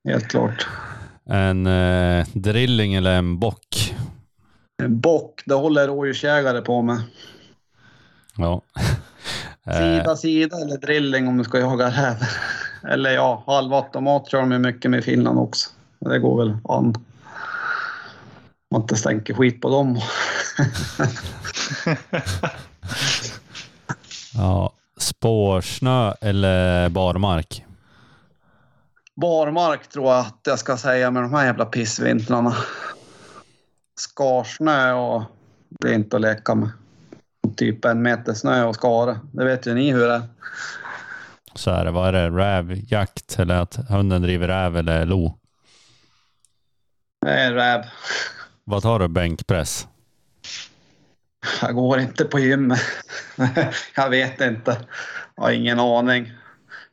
[0.07, 0.67] Helt klart.
[1.25, 3.95] En eh, drilling eller en bock?
[4.83, 7.01] En bock, det håller rådjursjägare på med.
[8.37, 8.61] Ja.
[9.67, 12.15] Eh, Sida, sida eller drilling om du ska jaga räv.
[12.91, 15.69] Eller ja, halvautomat kör de mycket med i Finland också.
[15.99, 16.95] Det går väl an.
[18.71, 19.99] Man inte stänker skit på dem.
[24.33, 24.71] ja.
[24.97, 27.65] Spårsnö eller barmark?
[29.15, 32.55] Barmark tror jag att jag ska säga med de här jävla pissvintrarna.
[33.99, 35.23] Skarsnö och
[35.69, 36.69] det är inte att leka med.
[37.55, 39.19] Typ en meter snö och skare.
[39.31, 40.21] Det vet ju ni hur det är.
[41.55, 41.91] Så är det.
[41.91, 42.29] Vad är det?
[42.29, 45.39] Rävjakt eller att hunden driver räv eller lo?
[47.21, 47.81] Det är räv.
[48.65, 49.07] Vad tar du?
[49.07, 49.87] Bänkpress?
[51.61, 52.79] Jag går inte på gymmet.
[53.95, 54.77] jag vet inte.
[55.35, 56.31] Jag har ingen aning.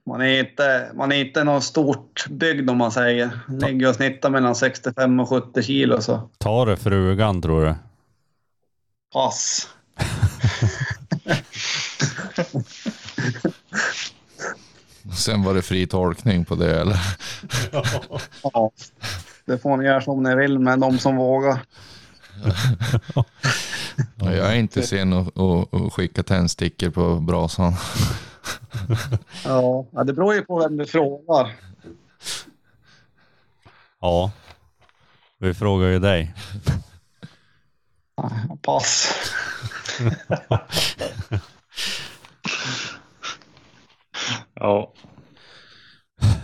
[0.07, 3.31] Man är inte, man är inte någon stort byggd om man säger.
[3.49, 7.75] Ligger och snittar mellan 65 och 70 kilo så Tar du frugan tror du?
[9.13, 9.69] pass.
[15.17, 16.97] Sen var det fri tolkning på det eller?
[18.53, 18.71] Ja.
[19.45, 21.59] Det får ni göra som ni vill med de som vågar.
[24.17, 27.73] Ja, jag är inte sen att, skicka tändstickor på brasan.
[29.45, 31.53] Ja, ja, det beror ju på vem du frågar.
[34.01, 34.31] Ja.
[35.39, 36.35] Vi frågar ju dig.
[38.63, 39.15] Pass.
[44.55, 44.93] Ja.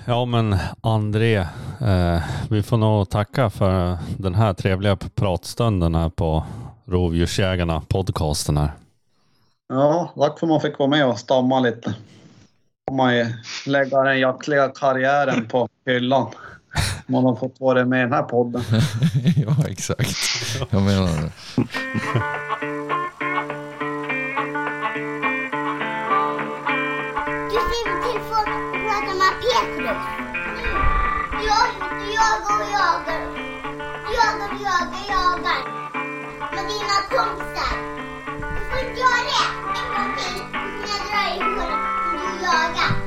[0.08, 1.36] Ja men André,
[1.80, 6.44] eh, vi får nog tacka för den här trevliga pratstunden här på
[6.86, 8.70] Rovdjursjägarna podcasten här.
[9.68, 11.94] Ja, tack för att man fick vara med och stamma lite.
[12.92, 13.26] Man ju
[13.66, 16.26] lägga den jaktliga karriären på hyllan.
[17.06, 18.62] Man har fått vara med i den här podden.
[19.36, 20.16] ja, exakt.
[20.70, 21.32] Jag menar det.
[32.18, 33.20] jagar och jagar.
[34.06, 35.62] Du jagar och jagar, jagar.
[36.54, 37.74] Med dina kompisar.
[38.54, 39.44] Du får inte göra det
[39.78, 41.80] en gång till när jag drar i håret.
[42.12, 42.97] Du jagar.